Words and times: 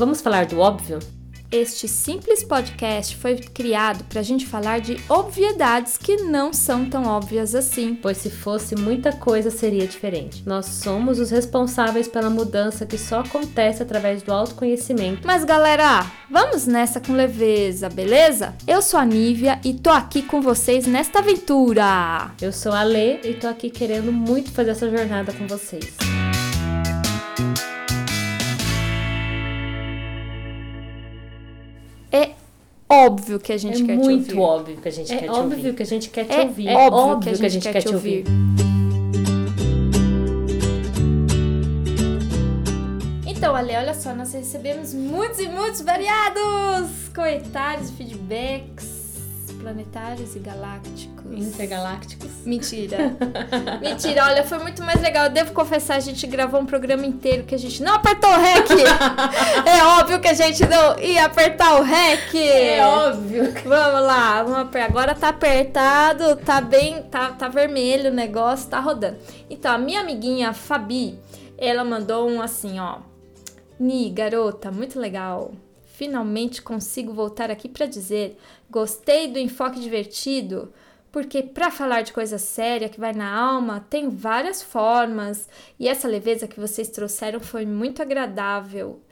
Vamos 0.00 0.22
falar 0.22 0.46
do 0.46 0.58
óbvio? 0.58 0.98
Este 1.52 1.86
simples 1.86 2.42
podcast 2.42 3.14
foi 3.16 3.36
criado 3.36 4.02
para 4.04 4.20
a 4.20 4.22
gente 4.22 4.46
falar 4.46 4.80
de 4.80 4.96
obviedades 5.10 5.98
que 5.98 6.16
não 6.22 6.54
são 6.54 6.88
tão 6.88 7.04
óbvias 7.04 7.54
assim. 7.54 7.94
Pois 8.00 8.16
se 8.16 8.30
fosse 8.30 8.74
muita 8.74 9.12
coisa 9.12 9.50
seria 9.50 9.86
diferente. 9.86 10.42
Nós 10.46 10.64
somos 10.64 11.18
os 11.18 11.30
responsáveis 11.30 12.08
pela 12.08 12.30
mudança 12.30 12.86
que 12.86 12.96
só 12.96 13.20
acontece 13.20 13.82
através 13.82 14.22
do 14.22 14.32
autoconhecimento. 14.32 15.26
Mas 15.26 15.44
galera, 15.44 16.06
vamos 16.30 16.66
nessa 16.66 16.98
com 16.98 17.12
leveza, 17.12 17.90
beleza? 17.90 18.54
Eu 18.66 18.80
sou 18.80 18.98
a 18.98 19.04
Nívia 19.04 19.60
e 19.62 19.74
tô 19.74 19.90
aqui 19.90 20.22
com 20.22 20.40
vocês 20.40 20.86
nesta 20.86 21.18
aventura. 21.18 22.30
Eu 22.40 22.54
sou 22.54 22.72
a 22.72 22.82
Lê 22.82 23.20
e 23.20 23.34
tô 23.34 23.46
aqui 23.46 23.68
querendo 23.68 24.10
muito 24.10 24.50
fazer 24.50 24.70
essa 24.70 24.88
jornada 24.88 25.30
com 25.34 25.46
vocês. 25.46 25.94
É 26.00 26.19
óbvio 33.06 33.38
que 33.40 33.52
a 33.52 33.58
gente 33.58 33.82
é 33.82 33.86
quer 33.86 33.96
muito 33.96 34.24
te 34.28 34.30
ouvir. 34.36 34.40
óbvio 34.40 34.76
que 34.76 34.88
a 34.88 34.92
gente 34.92 35.12
É 35.12 35.16
quer 35.16 35.24
te 35.26 35.30
óbvio 35.30 35.56
ouvir. 35.58 35.74
que 35.74 35.82
a 35.82 35.86
gente 35.86 36.10
quer 36.10 36.24
te 36.24 36.32
É 36.34 36.40
ouvir. 36.42 36.68
óbvio 36.68 37.38
que 37.38 37.46
a 37.46 37.48
gente 37.48 37.70
quer 37.72 37.82
te 37.82 37.88
ouvir. 37.94 38.24
Então, 43.26 43.54
Ale, 43.56 43.74
olha 43.76 43.94
só, 43.94 44.14
nós 44.14 44.32
recebemos 44.32 44.92
muitos 44.92 45.38
e 45.40 45.48
muitos 45.48 45.80
variados 45.80 47.08
comentários, 47.14 47.90
feedbacks 47.90 48.99
planetários 49.60 50.34
e 50.34 50.38
galácticos. 50.38 51.30
Intergalácticos. 51.32 52.30
Mentira. 52.44 53.16
Mentira, 53.80 54.24
olha, 54.24 54.44
foi 54.44 54.58
muito 54.58 54.82
mais 54.82 55.00
legal. 55.00 55.26
Eu 55.26 55.30
devo 55.30 55.52
confessar, 55.52 55.96
a 55.96 56.00
gente 56.00 56.26
gravou 56.26 56.60
um 56.60 56.66
programa 56.66 57.06
inteiro 57.06 57.44
que 57.44 57.54
a 57.54 57.58
gente 57.58 57.82
não 57.82 57.94
apertou 57.94 58.30
o 58.30 58.36
REC. 58.40 58.70
é 59.66 59.84
óbvio 60.00 60.20
que 60.20 60.28
a 60.28 60.34
gente 60.34 60.66
não 60.66 60.98
ia 60.98 61.26
apertar 61.26 61.78
o 61.78 61.82
REC. 61.82 62.34
É 62.36 62.84
óbvio. 62.84 63.52
Vamos 63.64 64.06
lá, 64.06 64.42
vamos 64.42 64.58
aper- 64.60 64.84
agora 64.84 65.14
tá 65.14 65.28
apertado, 65.28 66.36
tá 66.36 66.60
bem, 66.60 67.02
tá, 67.04 67.30
tá 67.32 67.48
vermelho 67.48 68.10
o 68.10 68.14
negócio, 68.14 68.68
tá 68.68 68.80
rodando. 68.80 69.18
Então, 69.48 69.72
a 69.72 69.78
minha 69.78 70.00
amiguinha 70.00 70.52
Fabi, 70.52 71.18
ela 71.58 71.84
mandou 71.84 72.28
um 72.28 72.40
assim, 72.40 72.80
ó. 72.80 72.98
Ni, 73.78 74.10
garota, 74.10 74.70
muito 74.70 74.98
legal. 74.98 75.52
Finalmente 76.00 76.62
consigo 76.62 77.12
voltar 77.12 77.50
aqui 77.50 77.68
pra 77.68 77.84
dizer, 77.84 78.38
gostei 78.70 79.28
do 79.28 79.38
enfoque 79.38 79.78
divertido, 79.78 80.72
porque 81.12 81.42
pra 81.42 81.70
falar 81.70 82.00
de 82.00 82.10
coisa 82.10 82.38
séria 82.38 82.88
que 82.88 82.98
vai 82.98 83.12
na 83.12 83.30
alma, 83.30 83.84
tem 83.90 84.08
várias 84.08 84.62
formas, 84.62 85.46
e 85.78 85.86
essa 85.86 86.08
leveza 86.08 86.48
que 86.48 86.58
vocês 86.58 86.88
trouxeram 86.88 87.38
foi 87.38 87.66
muito 87.66 88.00
agradável. 88.00 89.02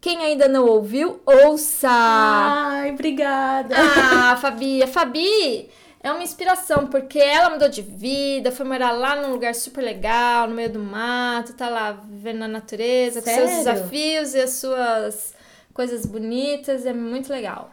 Quem 0.00 0.24
ainda 0.24 0.48
não 0.48 0.64
ouviu, 0.64 1.20
ouça! 1.26 1.86
Ai, 1.90 2.92
obrigada. 2.92 3.74
Ah, 3.76 4.34
Fabi, 4.40 4.82
a 4.82 4.86
Fabi 4.86 5.68
é 6.02 6.10
uma 6.10 6.22
inspiração, 6.22 6.86
porque 6.86 7.18
ela 7.18 7.50
mudou 7.50 7.68
de 7.68 7.82
vida, 7.82 8.50
foi 8.50 8.64
morar 8.64 8.92
lá 8.92 9.16
num 9.16 9.32
lugar 9.32 9.54
super 9.54 9.82
legal, 9.82 10.48
no 10.48 10.54
meio 10.54 10.72
do 10.72 10.78
mato, 10.78 11.52
tá 11.52 11.68
lá 11.68 11.92
vivendo 11.92 12.38
na 12.38 12.48
natureza, 12.48 13.20
com 13.20 13.28
seus 13.28 13.50
Sério? 13.50 13.64
desafios 13.74 14.32
e 14.32 14.40
as 14.40 14.50
suas 14.52 15.36
coisas 15.78 16.04
bonitas, 16.04 16.84
é 16.84 16.92
muito 16.92 17.30
legal. 17.30 17.70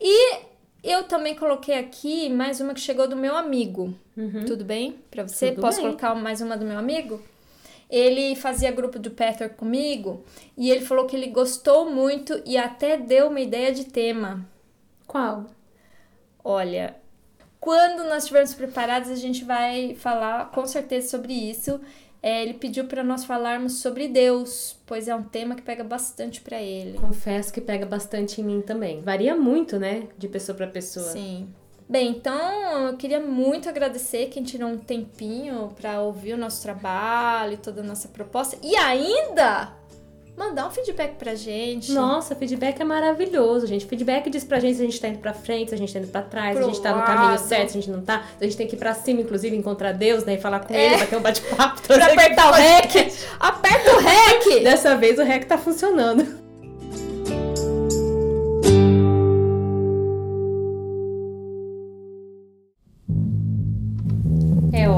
E 0.00 0.40
eu 0.82 1.04
também 1.04 1.36
coloquei 1.36 1.78
aqui 1.78 2.28
mais 2.28 2.60
uma 2.60 2.74
que 2.74 2.80
chegou 2.80 3.06
do 3.06 3.14
meu 3.14 3.36
amigo. 3.36 3.94
Tudo 4.48 4.64
bem 4.64 4.98
pra 5.08 5.22
você? 5.22 5.44
Uhum. 5.46 5.50
Tudo 5.52 5.60
Posso 5.60 5.76
bem. 5.76 5.86
colocar 5.86 6.12
mais 6.16 6.40
uma 6.40 6.56
do 6.56 6.64
meu 6.64 6.76
amigo? 6.76 7.22
Ele 7.88 8.34
fazia 8.34 8.72
grupo 8.72 8.98
do 8.98 9.12
Peter 9.12 9.48
comigo 9.48 10.24
e 10.58 10.72
ele 10.72 10.84
falou 10.84 11.06
que 11.06 11.14
ele 11.14 11.28
gostou 11.28 11.88
muito 11.88 12.42
e 12.44 12.58
até 12.58 12.96
deu 12.96 13.28
uma 13.28 13.40
ideia 13.40 13.72
de 13.72 13.84
tema. 13.84 14.44
Qual? 15.06 15.46
Olha, 16.42 16.96
quando 17.60 18.02
nós 18.08 18.24
estivermos 18.24 18.54
preparados, 18.54 19.08
a 19.08 19.14
gente 19.14 19.44
vai 19.44 19.94
falar 19.94 20.50
com 20.50 20.66
certeza 20.66 21.06
sobre 21.06 21.32
isso. 21.32 21.80
É, 22.22 22.42
ele 22.42 22.54
pediu 22.54 22.84
para 22.84 23.02
nós 23.02 23.24
falarmos 23.24 23.80
sobre 23.80 24.06
Deus, 24.06 24.76
pois 24.84 25.08
é 25.08 25.14
um 25.14 25.22
tema 25.22 25.54
que 25.54 25.62
pega 25.62 25.82
bastante 25.82 26.40
para 26.40 26.60
ele. 26.60 26.98
Confesso 26.98 27.52
que 27.52 27.60
pega 27.60 27.86
bastante 27.86 28.40
em 28.40 28.44
mim 28.44 28.60
também. 28.60 29.00
Varia 29.00 29.34
muito, 29.34 29.78
né? 29.78 30.08
De 30.18 30.28
pessoa 30.28 30.54
pra 30.54 30.66
pessoa. 30.66 31.06
Sim. 31.06 31.48
Bem, 31.88 32.10
então 32.10 32.86
eu 32.88 32.96
queria 32.96 33.18
muito 33.18 33.68
agradecer 33.68 34.26
quem 34.26 34.44
tirou 34.44 34.68
um 34.68 34.78
tempinho 34.78 35.74
para 35.80 36.00
ouvir 36.00 36.34
o 36.34 36.38
nosso 36.38 36.62
trabalho, 36.62 37.58
toda 37.58 37.80
a 37.80 37.84
nossa 37.84 38.06
proposta 38.06 38.56
e 38.62 38.76
ainda 38.76 39.79
mandar 40.40 40.66
um 40.66 40.70
feedback 40.70 41.16
pra 41.16 41.34
gente. 41.34 41.92
Nossa, 41.92 42.34
feedback 42.34 42.80
é 42.80 42.84
maravilhoso, 42.84 43.66
gente. 43.66 43.84
Feedback 43.86 44.30
diz 44.30 44.42
pra 44.42 44.58
gente 44.58 44.76
se 44.76 44.82
a 44.82 44.84
gente 44.86 44.98
tá 45.00 45.08
indo 45.08 45.18
pra 45.18 45.32
frente, 45.34 45.68
se 45.68 45.74
a 45.74 45.78
gente 45.78 45.92
tá 45.92 45.98
indo 45.98 46.08
pra 46.08 46.22
trás, 46.22 46.56
se 46.56 46.62
a 46.62 46.66
gente 46.66 46.80
tá 46.80 46.90
no 46.92 46.96
lado. 46.98 47.06
caminho 47.06 47.38
certo, 47.38 47.70
se 47.72 47.78
a 47.78 47.80
gente 47.82 47.90
não 47.90 48.00
tá. 48.02 48.24
Se 48.38 48.44
a 48.44 48.46
gente 48.46 48.56
tem 48.56 48.66
que 48.66 48.74
ir 48.74 48.78
pra 48.78 48.94
cima, 48.94 49.20
inclusive, 49.20 49.54
encontrar 49.54 49.92
Deus, 49.92 50.24
né? 50.24 50.34
E 50.34 50.38
falar 50.40 50.60
com 50.60 50.72
É. 50.74 50.86
ele, 50.86 50.96
bater 50.98 51.16
um 51.18 51.22
bate-papo. 51.22 51.82
Pra 51.86 51.98
trazer 51.98 52.12
apertar 52.12 52.50
o 52.50 52.54
REC! 52.56 53.12
Aperta 53.38 53.92
o 53.94 53.98
REC! 53.98 54.62
Dessa 54.64 54.96
vez 54.96 55.18
o 55.18 55.22
REC 55.22 55.44
tá 55.46 55.58
funcionando. 55.58 56.49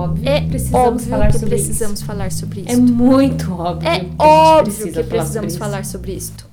Óbvio. 0.02 0.28
É 0.28 0.40
precisamos 0.46 0.86
óbvio 0.86 1.08
falar 1.08 1.26
que 1.28 1.32
sobre 1.32 1.48
precisamos 1.48 1.98
isso. 1.98 2.06
falar 2.06 2.32
sobre 2.32 2.60
isso. 2.62 2.70
É 2.70 2.76
muito 2.76 3.52
óbvio. 3.52 3.88
É 3.88 4.00
que 4.00 4.10
óbvio 4.18 4.64
precisa 4.64 4.84
que 4.84 4.92
falar 4.92 5.02
sobre 5.02 5.18
precisamos 5.18 5.52
isso. 5.52 5.58
falar 5.58 5.84
sobre 5.84 6.12
isto. 6.12 6.46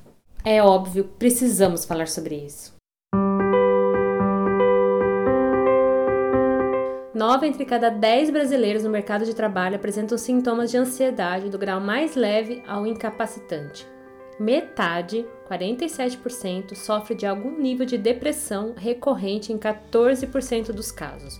É 0.44 0.62
óbvio, 0.62 1.04
precisamos 1.18 1.84
falar 1.84 2.08
sobre 2.08 2.34
isso. 2.36 2.72
Nove 7.14 7.46
entre 7.46 7.66
cada 7.66 7.90
dez 7.90 8.30
brasileiros 8.30 8.82
no 8.82 8.88
mercado 8.88 9.26
de 9.26 9.34
trabalho 9.34 9.76
apresentam 9.76 10.16
sintomas 10.16 10.70
de 10.70 10.78
ansiedade 10.78 11.50
do 11.50 11.58
grau 11.58 11.78
mais 11.78 12.14
leve 12.16 12.62
ao 12.66 12.86
incapacitante. 12.86 13.86
Metade, 14.38 15.26
47%, 15.50 16.74
sofre 16.74 17.14
de 17.14 17.26
algum 17.26 17.58
nível 17.60 17.84
de 17.84 17.98
depressão 17.98 18.72
recorrente 18.74 19.52
em 19.52 19.58
14% 19.58 20.72
dos 20.72 20.90
casos. 20.90 21.38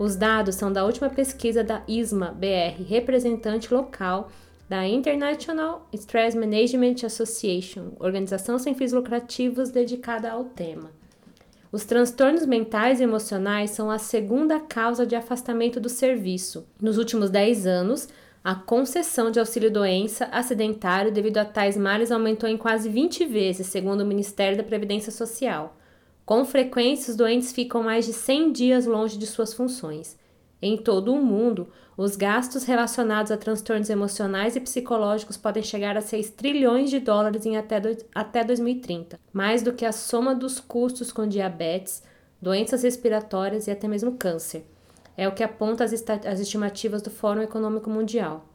Os 0.00 0.16
dados 0.16 0.54
são 0.54 0.72
da 0.72 0.82
última 0.82 1.10
pesquisa 1.10 1.62
da 1.62 1.82
ISMA 1.86 2.28
BR, 2.32 2.82
representante 2.88 3.74
local 3.74 4.30
da 4.66 4.88
International 4.88 5.86
Stress 5.92 6.34
Management 6.34 7.04
Association, 7.04 7.92
organização 7.98 8.58
sem 8.58 8.74
fins 8.74 8.92
lucrativos 8.92 9.68
dedicada 9.68 10.30
ao 10.30 10.44
tema. 10.44 10.90
Os 11.70 11.84
transtornos 11.84 12.46
mentais 12.46 12.98
e 12.98 13.02
emocionais 13.02 13.72
são 13.72 13.90
a 13.90 13.98
segunda 13.98 14.58
causa 14.58 15.04
de 15.04 15.14
afastamento 15.14 15.78
do 15.78 15.90
serviço. 15.90 16.66
Nos 16.80 16.96
últimos 16.96 17.28
10 17.28 17.66
anos, 17.66 18.08
a 18.42 18.54
concessão 18.54 19.30
de 19.30 19.38
auxílio-doença 19.38 20.24
acidentário 20.32 21.12
devido 21.12 21.36
a 21.36 21.44
tais 21.44 21.76
males 21.76 22.10
aumentou 22.10 22.48
em 22.48 22.56
quase 22.56 22.88
20 22.88 23.26
vezes, 23.26 23.66
segundo 23.66 24.00
o 24.00 24.06
Ministério 24.06 24.56
da 24.56 24.64
Previdência 24.64 25.12
Social. 25.12 25.76
Com 26.24 26.44
frequência, 26.44 27.10
os 27.10 27.16
doentes 27.16 27.52
ficam 27.52 27.82
mais 27.82 28.06
de 28.06 28.12
100 28.12 28.52
dias 28.52 28.86
longe 28.86 29.18
de 29.18 29.26
suas 29.26 29.52
funções. 29.52 30.16
Em 30.62 30.76
todo 30.76 31.12
o 31.14 31.22
mundo, 31.22 31.68
os 31.96 32.16
gastos 32.16 32.64
relacionados 32.64 33.32
a 33.32 33.36
transtornos 33.36 33.88
emocionais 33.90 34.56
e 34.56 34.60
psicológicos 34.60 35.36
podem 35.36 35.62
chegar 35.62 35.96
a 35.96 36.00
6 36.02 36.30
trilhões 36.30 36.90
de 36.90 37.00
dólares 37.00 37.46
em 37.46 37.56
até, 37.56 37.80
do- 37.80 37.96
até 38.14 38.44
2030, 38.44 39.18
mais 39.32 39.62
do 39.62 39.72
que 39.72 39.86
a 39.86 39.92
soma 39.92 40.34
dos 40.34 40.60
custos 40.60 41.10
com 41.10 41.26
diabetes, 41.26 42.02
doenças 42.40 42.82
respiratórias 42.82 43.66
e 43.66 43.70
até 43.70 43.88
mesmo 43.88 44.12
câncer. 44.12 44.64
É 45.16 45.26
o 45.26 45.32
que 45.34 45.42
aponta 45.42 45.82
as, 45.82 45.92
as 46.26 46.40
estimativas 46.40 47.02
do 47.02 47.10
Fórum 47.10 47.42
Econômico 47.42 47.90
Mundial. 47.90 48.46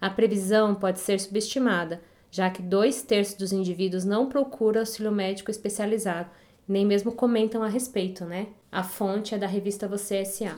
A 0.00 0.10
previsão 0.10 0.74
pode 0.74 0.98
ser 0.98 1.18
subestimada, 1.20 2.00
já 2.30 2.50
que 2.50 2.62
dois 2.62 3.02
terços 3.02 3.36
dos 3.36 3.52
indivíduos 3.52 4.04
não 4.04 4.28
procuram 4.28 4.80
auxílio 4.80 5.12
médico 5.12 5.50
especializado, 5.50 6.30
nem 6.72 6.84
mesmo 6.86 7.12
comentam 7.12 7.62
a 7.62 7.68
respeito, 7.68 8.24
né? 8.24 8.48
A 8.70 8.82
fonte 8.82 9.34
é 9.34 9.38
da 9.38 9.46
revista 9.46 9.86
Você 9.86 10.16
S.A. 10.16 10.56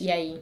E 0.00 0.10
aí? 0.10 0.40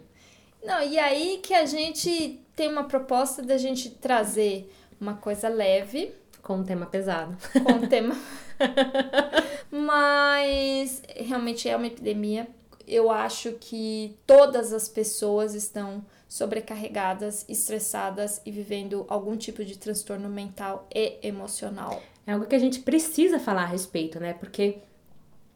Não, 0.63 0.83
e 0.83 0.99
aí 0.99 1.41
que 1.43 1.55
a 1.55 1.65
gente 1.65 2.39
tem 2.55 2.69
uma 2.69 2.85
proposta 2.85 3.43
da 3.43 3.57
gente 3.57 3.91
trazer 3.91 4.71
uma 5.01 5.15
coisa 5.15 5.49
leve, 5.49 6.13
Com 6.43 6.57
um 6.57 6.65
tema 6.65 6.85
pesado. 6.87 7.37
com 7.65 7.73
o 7.85 7.89
tema. 7.89 8.15
Mas 9.71 11.03
realmente 11.17 11.69
é 11.69 11.77
uma 11.77 11.87
epidemia. 11.87 12.47
Eu 12.87 13.11
acho 13.11 13.53
que 13.53 14.17
todas 14.27 14.73
as 14.73 14.89
pessoas 14.89 15.55
estão 15.55 16.05
sobrecarregadas, 16.29 17.45
estressadas 17.49 18.41
e 18.45 18.51
vivendo 18.51 19.05
algum 19.09 19.37
tipo 19.37 19.65
de 19.65 19.79
transtorno 19.79 20.29
mental 20.29 20.87
e 20.95 21.19
emocional. 21.23 22.03
É 22.27 22.33
algo 22.33 22.47
que 22.47 22.55
a 22.55 22.59
gente 22.59 22.81
precisa 22.81 23.39
falar 23.39 23.63
a 23.63 23.67
respeito, 23.67 24.21
né? 24.21 24.35
Porque 24.35 24.79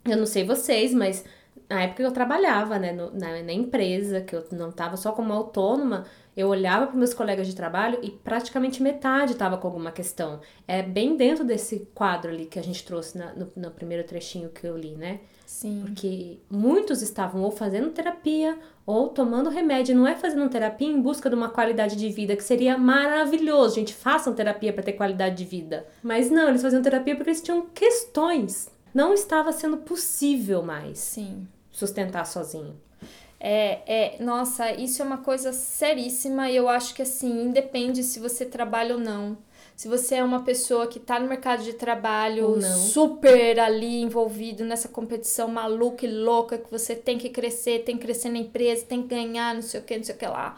eu 0.04 0.16
não 0.16 0.26
sei 0.26 0.44
vocês, 0.44 0.92
mas 0.94 1.24
na 1.68 1.82
época 1.82 2.02
que 2.02 2.06
eu 2.08 2.12
trabalhava, 2.12 2.78
né, 2.78 2.92
no- 2.92 3.10
na, 3.12 3.42
na 3.42 3.52
empresa, 3.52 4.20
que 4.20 4.34
eu 4.36 4.44
não 4.52 4.70
tava 4.70 4.96
só 4.96 5.12
como 5.12 5.32
autônoma, 5.32 6.04
Eu 6.36 6.48
olhava 6.48 6.88
para 6.88 6.96
meus 6.96 7.14
colegas 7.14 7.46
de 7.46 7.54
trabalho 7.54 8.00
e 8.02 8.10
praticamente 8.10 8.82
metade 8.82 9.30
estava 9.34 9.56
com 9.56 9.68
alguma 9.68 9.92
questão. 9.92 10.40
É 10.66 10.82
bem 10.82 11.16
dentro 11.16 11.44
desse 11.44 11.88
quadro 11.94 12.28
ali 12.32 12.46
que 12.46 12.58
a 12.58 12.62
gente 12.62 12.84
trouxe 12.84 13.16
na, 13.16 13.32
no, 13.34 13.52
no 13.54 13.70
primeiro 13.70 14.02
trechinho 14.02 14.48
que 14.48 14.66
eu 14.66 14.76
li, 14.76 14.96
né? 14.96 15.20
Sim. 15.46 15.82
Porque 15.86 16.40
muitos 16.50 17.02
estavam 17.02 17.40
ou 17.40 17.52
fazendo 17.52 17.90
terapia 17.90 18.58
ou 18.84 19.10
tomando 19.10 19.48
remédio. 19.48 19.94
Não 19.94 20.08
é 20.08 20.16
fazendo 20.16 20.48
terapia 20.48 20.88
em 20.88 21.00
busca 21.00 21.30
de 21.30 21.36
uma 21.36 21.50
qualidade 21.50 21.94
de 21.94 22.08
vida, 22.08 22.34
que 22.34 22.42
seria 22.42 22.76
maravilhoso. 22.76 23.76
Gente, 23.76 23.94
façam 23.94 24.34
terapia 24.34 24.72
para 24.72 24.82
ter 24.82 24.94
qualidade 24.94 25.36
de 25.36 25.44
vida. 25.44 25.86
Mas 26.02 26.32
não, 26.32 26.48
eles 26.48 26.62
faziam 26.62 26.82
terapia 26.82 27.14
porque 27.14 27.30
eles 27.30 27.42
tinham 27.42 27.62
questões. 27.72 28.68
Não 28.94 29.12
estava 29.12 29.52
sendo 29.52 29.78
possível 29.78 30.62
mais 30.62 30.98
Sim. 30.98 31.46
sustentar 31.72 32.24
sozinho. 32.24 32.80
É, 33.40 33.80
é, 33.86 34.22
nossa, 34.22 34.72
isso 34.72 35.02
é 35.02 35.04
uma 35.04 35.18
coisa 35.18 35.52
seríssima 35.52 36.48
e 36.48 36.56
eu 36.56 36.68
acho 36.68 36.94
que 36.94 37.02
assim, 37.02 37.42
independe 37.42 38.02
se 38.02 38.18
você 38.18 38.46
trabalha 38.46 38.94
ou 38.94 39.00
não. 39.00 39.36
Se 39.76 39.88
você 39.88 40.14
é 40.14 40.24
uma 40.24 40.44
pessoa 40.44 40.86
que 40.86 41.00
tá 41.00 41.18
no 41.18 41.26
mercado 41.28 41.64
de 41.64 41.72
trabalho 41.72 42.62
super 42.62 43.58
ali 43.58 44.00
envolvido 44.00 44.64
nessa 44.64 44.88
competição 44.88 45.48
maluca 45.48 46.06
e 46.06 46.10
louca 46.10 46.56
que 46.56 46.70
você 46.70 46.94
tem 46.94 47.18
que 47.18 47.28
crescer, 47.28 47.80
tem 47.80 47.98
que 47.98 48.04
crescer 48.04 48.28
na 48.30 48.38
empresa, 48.38 48.86
tem 48.86 49.02
que 49.02 49.08
ganhar, 49.08 49.52
não 49.52 49.62
sei 49.62 49.80
o 49.80 49.82
que, 49.82 49.96
não 49.96 50.04
sei 50.04 50.14
o 50.14 50.18
que 50.18 50.26
lá. 50.26 50.56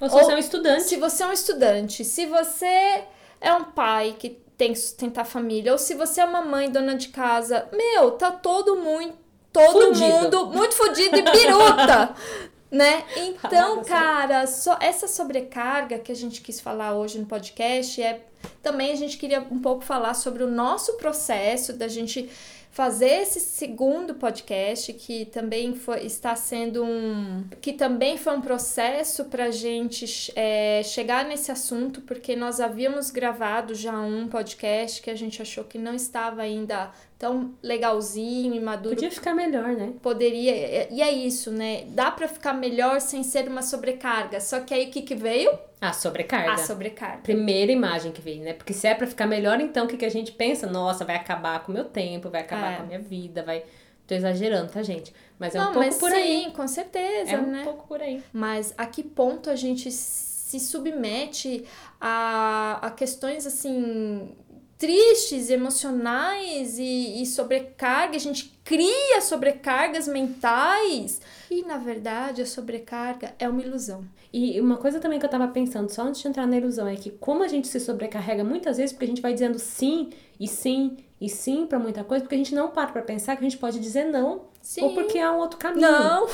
Ou 0.00 0.08
se 0.08 0.14
Ou- 0.14 0.24
você 0.24 0.32
é 0.32 0.36
um 0.36 0.38
estudante. 0.38 0.82
Se 0.84 0.96
você 0.96 1.22
é 1.22 1.26
um 1.26 1.32
estudante, 1.32 2.04
se 2.04 2.26
você 2.26 3.04
é 3.40 3.52
um 3.52 3.64
pai 3.64 4.14
que 4.18 4.38
tem 4.56 4.72
que 4.72 4.78
sustentar 4.78 5.22
a 5.22 5.24
família, 5.24 5.72
ou 5.72 5.78
se 5.78 5.94
você 5.94 6.20
é 6.20 6.24
uma 6.24 6.42
mãe 6.42 6.70
dona 6.70 6.94
de 6.94 7.08
casa, 7.08 7.68
meu, 7.72 8.12
tá 8.12 8.30
todo 8.30 8.76
muito 8.76 9.26
todo 9.52 9.86
Fudido. 9.86 10.06
mundo 10.06 10.46
muito 10.48 10.74
fudido 10.74 11.16
e 11.16 11.22
biruta, 11.22 12.14
né? 12.70 13.04
Então, 13.16 13.82
cara, 13.82 14.46
só 14.46 14.76
essa 14.80 15.08
sobrecarga 15.08 15.98
que 15.98 16.12
a 16.12 16.14
gente 16.14 16.42
quis 16.42 16.60
falar 16.60 16.94
hoje 16.94 17.18
no 17.18 17.24
podcast 17.24 18.02
é 18.02 18.22
também 18.62 18.92
a 18.92 18.96
gente 18.96 19.16
queria 19.16 19.40
um 19.50 19.58
pouco 19.58 19.82
falar 19.82 20.12
sobre 20.14 20.42
o 20.42 20.46
nosso 20.46 20.94
processo 20.94 21.72
da 21.72 21.88
gente 21.88 22.28
fazer 22.76 23.22
esse 23.22 23.40
segundo 23.40 24.16
podcast 24.16 24.92
que 24.92 25.24
também 25.24 25.74
foi, 25.74 26.04
está 26.04 26.36
sendo 26.36 26.84
um 26.84 27.48
que 27.58 27.72
também 27.72 28.18
foi 28.18 28.36
um 28.36 28.42
processo 28.42 29.24
para 29.24 29.50
gente 29.50 30.30
é, 30.36 30.82
chegar 30.82 31.24
nesse 31.24 31.50
assunto 31.50 32.02
porque 32.02 32.36
nós 32.36 32.60
havíamos 32.60 33.10
gravado 33.10 33.74
já 33.74 33.98
um 33.98 34.28
podcast 34.28 35.00
que 35.00 35.08
a 35.08 35.14
gente 35.14 35.40
achou 35.40 35.64
que 35.64 35.78
não 35.78 35.94
estava 35.94 36.42
ainda 36.42 36.90
tão 37.18 37.54
legalzinho 37.62 38.54
e 38.54 38.60
maduro 38.60 38.94
Podia 38.94 39.10
ficar 39.10 39.34
melhor, 39.34 39.68
né? 39.68 39.94
poderia 40.02 40.86
e 40.92 41.00
é 41.00 41.10
isso 41.12 41.50
né 41.50 41.84
dá 41.88 42.10
para 42.10 42.28
ficar 42.28 42.52
melhor 42.52 43.00
sem 43.00 43.22
ser 43.22 43.48
uma 43.48 43.62
sobrecarga 43.62 44.38
só 44.40 44.60
que 44.60 44.74
aí 44.74 44.88
o 44.88 44.90
que 44.90 45.00
que 45.02 45.14
veio 45.14 45.50
A 45.80 45.92
sobrecarga. 45.94 46.52
a 46.52 46.58
sobrecarga 46.58 47.22
Primeira 47.22 47.72
imagem 47.72 48.12
que 48.12 48.20
veio, 48.20 48.42
né? 48.42 48.52
Porque 48.52 48.72
se 48.74 48.86
é 48.86 48.94
pra 48.94 49.06
ficar 49.06 49.26
melhor, 49.26 49.60
então 49.60 49.86
o 49.86 49.88
que, 49.88 49.96
que 49.96 50.04
a 50.04 50.10
gente 50.10 50.32
pensa? 50.32 50.66
Nossa, 50.66 51.04
vai 51.04 51.16
acabar 51.16 51.62
com 51.64 51.72
o 51.72 51.74
meu 51.74 51.84
tempo, 51.86 52.28
vai 52.28 52.42
acabar 52.42 52.72
É. 52.72 52.76
com 52.76 52.82
a 52.82 52.86
minha 52.86 52.98
vida, 53.00 53.42
vai. 53.42 53.64
Tô 54.06 54.14
exagerando, 54.14 54.70
tá, 54.70 54.82
gente? 54.82 55.12
Mas 55.38 55.54
é 55.54 55.58
não 55.58 55.70
um 55.70 55.72
pouco 55.72 55.86
mas 55.86 55.96
por 55.98 56.10
sim 56.10 56.16
aí. 56.46 56.50
com 56.52 56.68
certeza 56.68 57.32
É 57.32 57.38
um 57.38 57.46
né 57.50 57.64
pouco 57.64 57.86
por 57.88 58.00
aí. 58.00 58.22
mas 58.32 58.72
a 58.78 58.86
que 58.86 59.02
ponto 59.02 59.50
a 59.50 59.56
gente 59.56 59.90
se 59.90 60.60
submete 60.60 61.64
a, 62.00 62.78
a 62.82 62.90
questões 62.90 63.46
assim 63.46 64.30
tristes, 64.78 65.50
emocionais 65.50 66.78
e, 66.78 67.22
e 67.22 67.26
sobrecarga, 67.26 68.16
a 68.16 68.20
gente 68.20 68.58
cria 68.64 69.20
sobrecargas 69.20 70.06
mentais 70.06 71.20
e 71.50 71.62
na 71.62 71.78
verdade 71.78 72.42
a 72.42 72.46
sobrecarga 72.46 73.34
é 73.38 73.48
uma 73.48 73.62
ilusão. 73.62 74.04
E 74.32 74.60
uma 74.60 74.76
coisa 74.76 75.00
também 75.00 75.18
que 75.18 75.24
eu 75.24 75.30
tava 75.30 75.48
pensando, 75.48 75.88
só 75.90 76.02
antes 76.02 76.20
de 76.20 76.28
entrar 76.28 76.46
na 76.46 76.56
ilusão, 76.56 76.86
é 76.86 76.96
que 76.96 77.10
como 77.10 77.42
a 77.42 77.48
gente 77.48 77.68
se 77.68 77.80
sobrecarrega 77.80 78.44
muitas 78.44 78.76
vezes, 78.76 78.92
porque 78.92 79.06
a 79.06 79.08
gente 79.08 79.22
vai 79.22 79.32
dizendo 79.32 79.58
sim 79.58 80.10
e 80.38 80.46
sim 80.46 80.98
e 81.18 81.28
sim 81.28 81.66
pra 81.66 81.78
muita 81.78 82.04
coisa, 82.04 82.22
porque 82.22 82.34
a 82.34 82.38
gente 82.38 82.54
não 82.54 82.68
para 82.68 82.92
pra 82.92 83.02
pensar 83.02 83.36
que 83.36 83.44
a 83.44 83.48
gente 83.48 83.58
pode 83.58 83.80
dizer 83.80 84.04
não. 84.04 84.42
Sim. 84.60 84.82
Ou 84.82 84.94
porque 84.94 85.18
há 85.18 85.32
um 85.32 85.38
outro 85.38 85.58
caminho. 85.58 85.80
Não, 85.90 86.26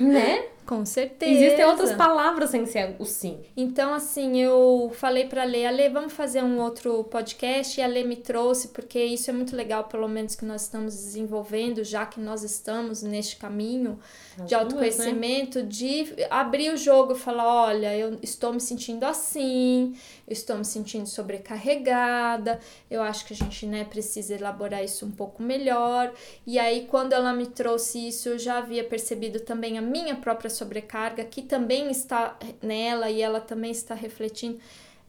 Né? 0.00 0.46
com 0.68 0.84
certeza. 0.84 1.32
Existem 1.32 1.64
outras 1.64 1.94
palavras 1.94 2.50
sem 2.50 2.66
ser 2.66 2.94
o 2.98 3.04
sim. 3.06 3.38
Então, 3.56 3.94
assim, 3.94 4.38
eu 4.38 4.92
falei 4.92 5.26
pra 5.26 5.42
Lê, 5.44 5.64
Ale, 5.64 5.88
vamos 5.88 6.12
fazer 6.12 6.44
um 6.44 6.60
outro 6.60 7.04
podcast, 7.04 7.80
e 7.80 7.82
a 7.82 7.86
Lê 7.86 8.04
me 8.04 8.16
trouxe, 8.16 8.68
porque 8.68 9.02
isso 9.02 9.30
é 9.30 9.32
muito 9.32 9.56
legal, 9.56 9.84
pelo 9.84 10.06
menos 10.06 10.34
que 10.34 10.44
nós 10.44 10.64
estamos 10.64 10.94
desenvolvendo, 10.94 11.82
já 11.82 12.04
que 12.04 12.20
nós 12.20 12.42
estamos 12.42 13.02
neste 13.02 13.36
caminho 13.36 13.98
As 14.38 14.44
de 14.44 14.50
duas, 14.50 14.62
autoconhecimento, 14.62 15.62
de 15.62 16.04
abrir 16.28 16.74
o 16.74 16.76
jogo 16.76 17.14
e 17.14 17.18
falar, 17.18 17.46
olha, 17.46 17.96
eu 17.96 18.18
estou 18.22 18.52
me 18.52 18.60
sentindo 18.60 19.04
assim, 19.04 19.96
eu 20.26 20.34
estou 20.34 20.58
me 20.58 20.66
sentindo 20.66 21.06
sobrecarregada, 21.08 22.60
eu 22.90 23.00
acho 23.00 23.24
que 23.24 23.32
a 23.32 23.36
gente, 23.36 23.64
né, 23.64 23.84
precisa 23.84 24.34
elaborar 24.34 24.84
isso 24.84 25.06
um 25.06 25.10
pouco 25.10 25.42
melhor. 25.42 26.12
E 26.46 26.58
aí, 26.58 26.86
quando 26.90 27.14
ela 27.14 27.32
me 27.32 27.46
trouxe 27.46 28.06
isso, 28.06 28.28
eu 28.28 28.38
já 28.38 28.58
havia 28.58 28.84
percebido 28.84 29.40
também 29.40 29.78
a 29.78 29.80
minha 29.80 30.14
própria 30.14 30.57
sobrecarga, 30.58 31.24
que 31.24 31.42
também 31.42 31.90
está 31.90 32.36
nela 32.62 33.08
e 33.10 33.22
ela 33.22 33.40
também 33.40 33.70
está 33.70 33.94
refletindo. 33.94 34.58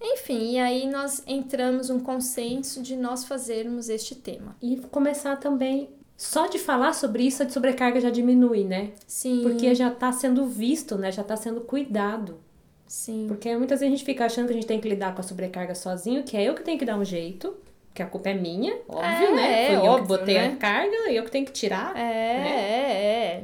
Enfim, 0.02 0.54
e 0.54 0.60
aí 0.60 0.88
nós 0.88 1.22
entramos 1.28 1.90
um 1.90 2.00
consenso 2.00 2.82
de 2.82 2.96
nós 2.96 3.26
fazermos 3.26 3.90
este 3.90 4.16
tema. 4.16 4.56
E 4.62 4.78
começar 4.78 5.36
também. 5.38 5.90
Só 6.16 6.48
de 6.48 6.58
falar 6.60 6.94
sobre 6.94 7.24
isso, 7.24 7.44
a 7.44 7.50
sobrecarga 7.50 8.00
já 8.00 8.10
diminui, 8.10 8.64
né? 8.64 8.92
Sim. 9.08 9.42
Porque 9.42 9.74
já 9.76 9.90
tá 9.90 10.12
sendo 10.12 10.46
visto, 10.46 10.98
né? 10.98 11.12
Já 11.12 11.24
tá 11.24 11.36
sendo 11.36 11.62
cuidado. 11.62 12.40
Sim. 12.88 13.26
Porque 13.28 13.56
muitas 13.56 13.80
vezes 13.80 13.94
a 13.94 13.98
gente 13.98 14.06
fica 14.06 14.26
achando 14.26 14.48
que 14.48 14.52
a 14.54 14.56
gente 14.56 14.66
tem 14.68 14.80
que 14.82 14.90
lidar 14.90 15.14
com 15.14 15.22
a 15.22 15.24
sobrecarga 15.24 15.76
sozinho, 15.76 16.24
que 16.24 16.36
é 16.36 16.44
eu 16.44 16.56
que 16.56 16.64
tenho 16.64 16.78
que 16.80 16.86
dar 16.86 16.98
um 16.98 17.06
jeito, 17.06 17.56
que 17.94 18.02
a 18.02 18.06
culpa 18.06 18.30
é 18.30 18.34
minha, 18.34 18.74
óbvio, 18.88 19.06
É, 19.06 19.32
né? 19.36 19.64
é, 19.64 19.68
Foi 19.68 19.76
eu 19.76 19.82
que 19.82 19.88
óbvio, 19.88 20.08
botei 20.08 20.36
né? 20.36 20.48
a 20.48 20.56
carga, 20.56 20.96
eu 21.12 21.24
que 21.24 21.32
tenho 21.32 21.46
que 21.46 21.52
tirar. 21.52 21.96
É, 21.96 22.02
é, 22.02 23.44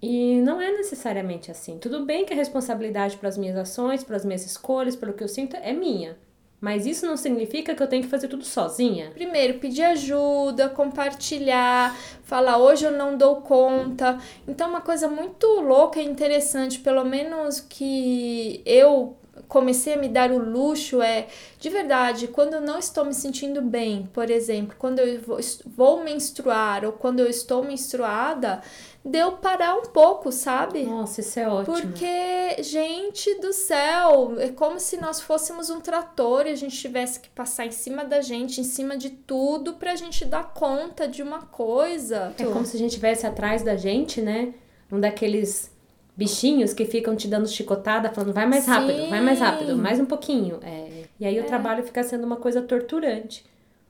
E 0.00 0.40
não 0.42 0.60
é 0.60 0.70
necessariamente 0.72 1.50
assim. 1.50 1.78
Tudo 1.78 2.04
bem 2.04 2.24
que 2.24 2.32
a 2.32 2.36
responsabilidade 2.36 3.16
pelas 3.16 3.38
minhas 3.38 3.56
ações, 3.56 4.04
pelas 4.04 4.24
minhas 4.24 4.44
escolhas, 4.44 4.94
pelo 4.94 5.14
que 5.14 5.24
eu 5.24 5.28
sinto, 5.28 5.56
é 5.56 5.72
minha. 5.72 6.16
Mas 6.60 6.86
isso 6.86 7.06
não 7.06 7.16
significa 7.16 7.74
que 7.74 7.82
eu 7.82 7.86
tenho 7.86 8.02
que 8.02 8.08
fazer 8.08 8.28
tudo 8.28 8.44
sozinha. 8.44 9.10
Primeiro, 9.10 9.58
pedir 9.58 9.82
ajuda, 9.82 10.68
compartilhar, 10.68 11.94
falar 12.24 12.56
hoje 12.58 12.84
eu 12.84 12.92
não 12.92 13.16
dou 13.16 13.36
conta. 13.42 14.18
Então, 14.48 14.68
uma 14.68 14.80
coisa 14.80 15.06
muito 15.06 15.46
louca 15.60 16.00
e 16.00 16.04
interessante, 16.04 16.78
pelo 16.80 17.04
menos 17.04 17.60
que 17.60 18.62
eu 18.64 19.16
comecei 19.48 19.94
a 19.94 19.96
me 19.96 20.08
dar 20.08 20.30
o 20.30 20.38
luxo 20.38 21.00
é, 21.02 21.26
de 21.58 21.68
verdade, 21.68 22.28
quando 22.28 22.54
eu 22.54 22.60
não 22.60 22.78
estou 22.78 23.04
me 23.04 23.14
sentindo 23.14 23.62
bem, 23.62 24.08
por 24.12 24.30
exemplo, 24.30 24.76
quando 24.78 24.98
eu 24.98 25.20
vou, 25.20 25.38
vou 25.66 26.04
menstruar 26.04 26.84
ou 26.84 26.92
quando 26.92 27.20
eu 27.20 27.28
estou 27.28 27.64
menstruada, 27.64 28.62
deu 29.04 29.32
parar 29.32 29.76
um 29.76 29.84
pouco, 29.84 30.32
sabe? 30.32 30.82
Nossa, 30.82 31.20
isso 31.20 31.38
é 31.38 31.48
ótimo. 31.48 31.76
Porque, 31.76 32.62
gente 32.62 33.34
do 33.40 33.52
céu, 33.52 34.34
é 34.38 34.48
como 34.48 34.80
se 34.80 34.96
nós 34.96 35.20
fôssemos 35.20 35.70
um 35.70 35.80
trator 35.80 36.46
e 36.46 36.50
a 36.50 36.56
gente 36.56 36.76
tivesse 36.76 37.20
que 37.20 37.28
passar 37.28 37.66
em 37.66 37.70
cima 37.70 38.04
da 38.04 38.20
gente, 38.20 38.60
em 38.60 38.64
cima 38.64 38.96
de 38.96 39.10
tudo, 39.10 39.74
pra 39.74 39.94
gente 39.94 40.24
dar 40.24 40.52
conta 40.52 41.06
de 41.06 41.22
uma 41.22 41.42
coisa. 41.42 42.34
É 42.38 42.44
como 42.44 42.66
se 42.66 42.76
a 42.76 42.78
gente 42.78 42.90
estivesse 42.90 43.26
atrás 43.26 43.62
da 43.62 43.76
gente, 43.76 44.20
né? 44.20 44.52
Um 44.90 45.00
daqueles 45.00 45.70
bichinhos 46.16 46.72
que 46.72 46.84
ficam 46.84 47.14
te 47.14 47.28
dando 47.28 47.46
chicotada, 47.46 48.10
falando 48.10 48.32
vai 48.32 48.46
mais 48.46 48.66
rápido, 48.66 49.02
Sim. 49.02 49.10
vai 49.10 49.20
mais 49.20 49.38
rápido, 49.38 49.76
mais 49.76 50.00
um 50.00 50.06
pouquinho. 50.06 50.58
É. 50.62 51.04
E 51.20 51.26
aí 51.26 51.38
o 51.38 51.44
trabalho 51.44 51.84
fica 51.84 52.02
sendo 52.02 52.24
uma 52.24 52.36
coisa 52.36 52.62
torturante. 52.62 53.44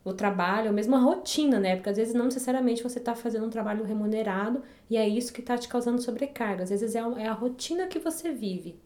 O 0.05 0.13
trabalho, 0.13 0.69
ou 0.69 0.73
mesmo 0.73 0.95
a 0.95 1.01
rotina, 1.01 1.59
né? 1.59 1.75
Porque 1.75 1.91
às 1.91 1.97
vezes 1.97 2.15
não 2.15 2.27
necessariamente 2.27 2.83
você 2.83 3.01
tá 3.01 3.15
fazendo 3.15 3.45
um 3.45 3.51
trabalho 3.51 3.85
remunerado 3.85 4.63
e 4.89 4.97
é 4.97 5.09
isso 5.09 5.33
que 5.33 5.43
tá 5.43 5.59
te 5.59 5.67
causando 5.67 6.01
sobrecarga. 6.01 6.63
Às 6.63 6.71
vezes 6.71 6.95
é 6.95 7.01
a, 7.01 7.13
é 7.19 7.27
a 7.27 7.33
rotina 7.33 7.87
que 7.87 7.99
você 7.99 8.31
vive. 8.31 8.77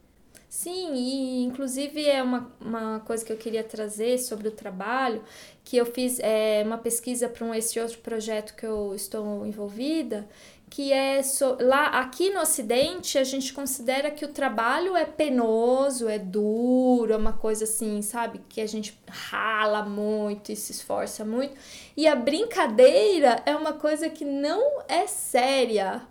Sim, 0.50 0.94
e 0.94 1.44
inclusive 1.44 2.04
é 2.04 2.20
uma, 2.20 2.50
uma 2.60 2.98
coisa 3.00 3.24
que 3.24 3.32
eu 3.32 3.36
queria 3.36 3.62
trazer 3.62 4.18
sobre 4.18 4.48
o 4.48 4.50
trabalho, 4.50 5.22
que 5.62 5.76
eu 5.76 5.86
fiz 5.86 6.18
é, 6.18 6.64
uma 6.66 6.76
pesquisa 6.76 7.28
para 7.28 7.46
um, 7.46 7.54
esse 7.54 7.78
outro 7.78 7.98
projeto 7.98 8.56
que 8.56 8.66
eu 8.66 8.92
estou 8.92 9.46
envolvida, 9.46 10.28
que 10.70 10.92
é 10.92 11.20
so, 11.22 11.56
lá 11.60 11.86
aqui 12.00 12.30
no 12.30 12.40
Ocidente 12.40 13.18
a 13.18 13.24
gente 13.24 13.52
considera 13.52 14.08
que 14.10 14.24
o 14.24 14.28
trabalho 14.28 14.96
é 14.96 15.04
penoso, 15.04 16.08
é 16.08 16.16
duro, 16.18 17.12
é 17.12 17.16
uma 17.16 17.32
coisa 17.32 17.64
assim, 17.64 18.00
sabe, 18.00 18.40
que 18.48 18.60
a 18.60 18.66
gente 18.68 18.96
rala 19.08 19.82
muito 19.82 20.52
e 20.52 20.56
se 20.56 20.70
esforça 20.70 21.24
muito, 21.24 21.56
e 21.96 22.06
a 22.06 22.14
brincadeira 22.14 23.42
é 23.44 23.54
uma 23.56 23.72
coisa 23.72 24.08
que 24.08 24.24
não 24.24 24.80
é 24.88 25.06
séria. 25.08 26.02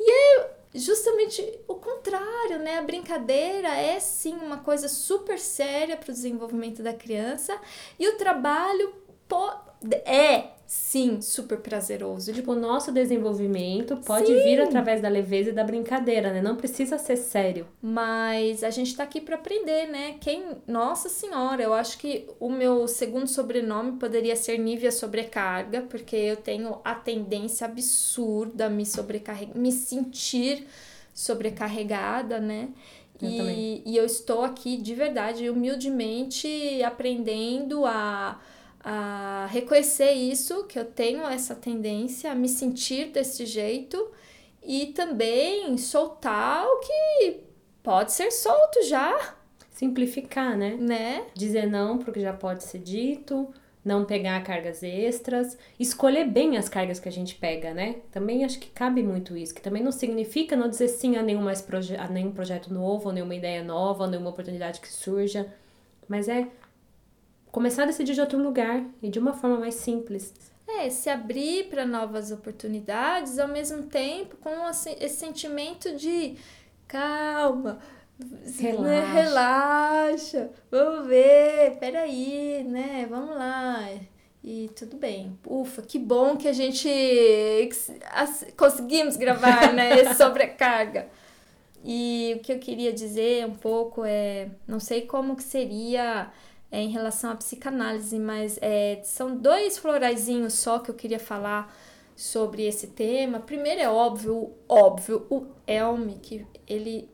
E 0.00 0.10
é 0.10 0.50
justamente 0.74 1.60
o 1.66 1.74
contrário, 1.74 2.58
né? 2.60 2.78
A 2.78 2.82
brincadeira 2.82 3.68
é 3.68 4.00
sim 4.00 4.34
uma 4.36 4.58
coisa 4.58 4.88
super 4.88 5.38
séria 5.38 5.96
para 5.96 6.10
o 6.10 6.14
desenvolvimento 6.14 6.82
da 6.82 6.94
criança 6.94 7.58
e 7.98 8.08
o 8.08 8.16
trabalho 8.16 8.94
po- 9.28 9.52
é 10.04 10.57
sim 10.68 11.22
super 11.22 11.60
prazeroso. 11.60 12.30
Tipo, 12.30 12.52
o 12.52 12.54
nosso 12.54 12.92
desenvolvimento 12.92 13.96
pode 13.96 14.26
sim. 14.26 14.34
vir 14.44 14.60
através 14.60 15.00
da 15.00 15.08
leveza 15.08 15.48
e 15.48 15.52
da 15.54 15.64
brincadeira, 15.64 16.30
né? 16.30 16.42
Não 16.42 16.56
precisa 16.56 16.98
ser 16.98 17.16
sério. 17.16 17.66
Mas 17.80 18.62
a 18.62 18.68
gente 18.68 18.94
tá 18.94 19.02
aqui 19.02 19.18
para 19.18 19.36
aprender, 19.36 19.86
né? 19.86 20.16
Quem, 20.20 20.58
nossa 20.66 21.08
senhora, 21.08 21.62
eu 21.62 21.72
acho 21.72 21.96
que 21.96 22.28
o 22.38 22.50
meu 22.50 22.86
segundo 22.86 23.26
sobrenome 23.26 23.92
poderia 23.92 24.36
ser 24.36 24.58
Nívia 24.58 24.92
Sobrecarga, 24.92 25.86
porque 25.88 26.14
eu 26.14 26.36
tenho 26.36 26.78
a 26.84 26.94
tendência 26.94 27.66
absurda 27.66 28.66
a 28.66 28.70
me 28.70 28.84
sobrecarregar, 28.84 29.56
me 29.56 29.72
sentir 29.72 30.66
sobrecarregada, 31.14 32.38
né? 32.38 32.68
Eu 33.22 33.50
e, 33.50 33.82
e 33.86 33.96
eu 33.96 34.04
estou 34.04 34.42
aqui 34.42 34.76
de 34.76 34.94
verdade, 34.94 35.48
humildemente 35.48 36.82
aprendendo 36.82 37.86
a 37.86 38.38
a 38.90 39.46
reconhecer 39.50 40.12
isso, 40.12 40.64
que 40.64 40.78
eu 40.78 40.84
tenho 40.86 41.22
essa 41.28 41.54
tendência 41.54 42.32
a 42.32 42.34
me 42.34 42.48
sentir 42.48 43.10
desse 43.10 43.44
jeito 43.44 44.10
e 44.62 44.86
também 44.86 45.76
soltar 45.76 46.66
o 46.66 46.80
que 46.80 47.40
pode 47.82 48.12
ser 48.12 48.30
solto 48.30 48.82
já. 48.84 49.34
Simplificar, 49.70 50.56
né? 50.56 50.74
Né? 50.80 51.26
Dizer 51.34 51.66
não 51.66 51.98
porque 51.98 52.18
já 52.18 52.32
pode 52.32 52.64
ser 52.64 52.78
dito, 52.78 53.52
não 53.84 54.06
pegar 54.06 54.42
cargas 54.42 54.82
extras, 54.82 55.58
escolher 55.78 56.24
bem 56.24 56.56
as 56.56 56.70
cargas 56.70 56.98
que 56.98 57.10
a 57.10 57.12
gente 57.12 57.34
pega, 57.34 57.74
né? 57.74 57.96
Também 58.10 58.42
acho 58.42 58.58
que 58.58 58.70
cabe 58.70 59.02
muito 59.02 59.36
isso, 59.36 59.54
que 59.54 59.60
também 59.60 59.82
não 59.82 59.92
significa 59.92 60.56
não 60.56 60.66
dizer 60.66 60.88
sim 60.88 61.16
a 61.16 61.22
nenhum, 61.22 61.42
mais 61.42 61.60
proje 61.60 61.94
a 61.94 62.08
nenhum 62.08 62.32
projeto 62.32 62.72
novo, 62.72 63.08
ou 63.08 63.14
nenhuma 63.14 63.34
ideia 63.34 63.62
nova, 63.62 64.04
ou 64.04 64.10
nenhuma 64.10 64.30
oportunidade 64.30 64.80
que 64.80 64.88
surja, 64.88 65.46
mas 66.08 66.26
é 66.26 66.48
começar 67.50 67.84
a 67.84 67.86
decidir 67.86 68.14
de 68.14 68.20
outro 68.20 68.38
lugar 68.38 68.84
e 69.02 69.08
de 69.08 69.18
uma 69.18 69.32
forma 69.32 69.58
mais 69.58 69.74
simples. 69.74 70.32
É, 70.66 70.90
se 70.90 71.08
abrir 71.08 71.68
para 71.68 71.86
novas 71.86 72.30
oportunidades 72.30 73.38
ao 73.38 73.48
mesmo 73.48 73.84
tempo 73.84 74.36
com 74.36 74.50
esse 74.68 75.08
sentimento 75.08 75.96
de 75.96 76.36
calma, 76.86 77.78
relaxa, 78.58 78.82
né? 78.82 79.12
relaxa 79.12 80.50
vamos 80.70 81.06
ver, 81.06 81.78
peraí, 81.78 82.64
né? 82.64 83.06
Vamos 83.08 83.36
lá. 83.36 83.88
E 84.42 84.70
tudo 84.76 84.96
bem. 84.96 85.38
Ufa, 85.46 85.82
que 85.82 85.98
bom 85.98 86.36
que 86.36 86.48
a 86.48 86.52
gente 86.52 86.88
conseguimos 88.56 89.16
gravar, 89.16 89.72
né? 89.72 89.98
Esse 90.00 90.14
sobrecarga. 90.14 91.08
E 91.84 92.34
o 92.36 92.40
que 92.40 92.52
eu 92.52 92.58
queria 92.58 92.92
dizer 92.92 93.46
um 93.46 93.54
pouco 93.54 94.04
é, 94.04 94.48
não 94.66 94.80
sei 94.80 95.02
como 95.02 95.36
que 95.36 95.42
seria 95.42 96.30
é, 96.70 96.80
em 96.80 96.90
relação 96.90 97.30
à 97.30 97.36
psicanálise, 97.36 98.18
mas 98.18 98.58
é, 98.60 99.00
são 99.04 99.36
dois 99.36 99.78
floraizinhos 99.78 100.54
só 100.54 100.78
que 100.78 100.90
eu 100.90 100.94
queria 100.94 101.18
falar 101.18 101.74
sobre 102.14 102.66
esse 102.66 102.88
tema. 102.88 103.40
Primeiro 103.40 103.80
é 103.80 103.88
óbvio, 103.88 104.52
óbvio, 104.68 105.26
o 105.30 105.46
Elme, 105.66 106.18
que 106.20 106.46
ele 106.66 107.08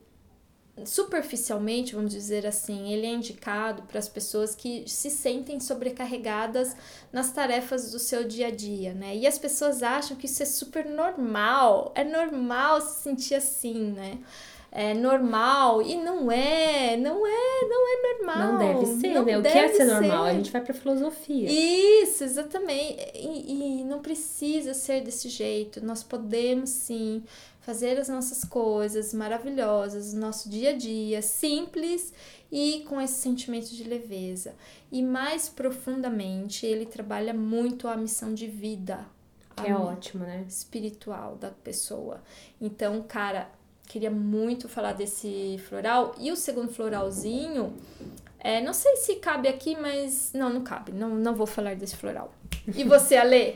superficialmente, 0.84 1.94
vamos 1.94 2.12
dizer 2.12 2.44
assim, 2.46 2.92
ele 2.92 3.06
é 3.06 3.10
indicado 3.10 3.82
para 3.82 3.98
as 3.98 4.08
pessoas 4.08 4.56
que 4.56 4.84
se 4.88 5.08
sentem 5.08 5.60
sobrecarregadas 5.60 6.74
nas 7.12 7.30
tarefas 7.30 7.92
do 7.92 7.98
seu 7.98 8.24
dia 8.24 8.48
a 8.48 8.50
dia, 8.50 8.92
né? 8.92 9.14
E 9.14 9.26
as 9.26 9.38
pessoas 9.38 9.84
acham 9.84 10.16
que 10.16 10.26
isso 10.26 10.42
é 10.42 10.46
super 10.46 10.86
normal, 10.86 11.92
é 11.94 12.02
normal 12.02 12.80
se 12.80 13.02
sentir 13.02 13.36
assim, 13.36 13.92
né? 13.92 14.18
É, 14.76 14.92
normal 14.92 15.80
e 15.80 15.96
não 15.96 16.32
é, 16.32 16.96
não 16.96 17.24
é, 17.24 17.68
não 17.68 17.88
é 17.88 18.16
normal. 18.16 18.38
Não 18.38 18.58
deve 18.58 18.86
ser, 18.86 19.14
não 19.14 19.24
né? 19.24 19.38
O 19.38 19.42
que 19.42 19.48
é 19.48 19.68
ser 19.68 19.84
normal? 19.84 20.24
Ser. 20.24 20.30
A 20.30 20.34
gente 20.34 20.50
vai 20.50 20.60
para 20.60 20.74
filosofia. 20.74 21.48
Isso, 21.48 22.24
exatamente. 22.24 22.98
E, 23.14 23.80
e 23.80 23.84
não 23.84 24.00
precisa 24.00 24.74
ser 24.74 25.02
desse 25.02 25.28
jeito. 25.28 25.84
Nós 25.84 26.02
podemos 26.02 26.70
sim 26.70 27.22
fazer 27.60 28.00
as 28.00 28.08
nossas 28.08 28.42
coisas 28.42 29.14
maravilhosas, 29.14 30.12
o 30.12 30.18
nosso 30.18 30.50
dia 30.50 30.70
a 30.70 30.76
dia, 30.76 31.22
simples 31.22 32.12
e 32.50 32.84
com 32.88 33.00
esse 33.00 33.14
sentimento 33.14 33.68
de 33.68 33.84
leveza. 33.84 34.56
E 34.90 35.04
mais 35.04 35.48
profundamente, 35.48 36.66
ele 36.66 36.84
trabalha 36.84 37.32
muito 37.32 37.86
a 37.86 37.96
missão 37.96 38.34
de 38.34 38.48
vida. 38.48 39.06
Que 39.54 39.68
é 39.68 39.76
ótimo, 39.76 40.24
né? 40.24 40.44
Espiritual 40.48 41.36
da 41.36 41.50
pessoa. 41.50 42.20
Então, 42.60 43.00
cara, 43.06 43.48
queria 43.86 44.10
muito 44.10 44.68
falar 44.68 44.92
desse 44.92 45.60
floral. 45.68 46.14
E 46.18 46.32
o 46.32 46.36
segundo 46.36 46.72
floralzinho, 46.72 47.74
é, 48.38 48.60
não 48.60 48.72
sei 48.72 48.96
se 48.96 49.16
cabe 49.16 49.48
aqui, 49.48 49.76
mas 49.76 50.32
não, 50.34 50.50
não 50.50 50.62
cabe. 50.62 50.92
Não, 50.92 51.10
não 51.10 51.34
vou 51.34 51.46
falar 51.46 51.76
desse 51.76 51.96
floral. 51.96 52.32
E 52.74 52.84
você, 52.84 53.16
Ale? 53.16 53.54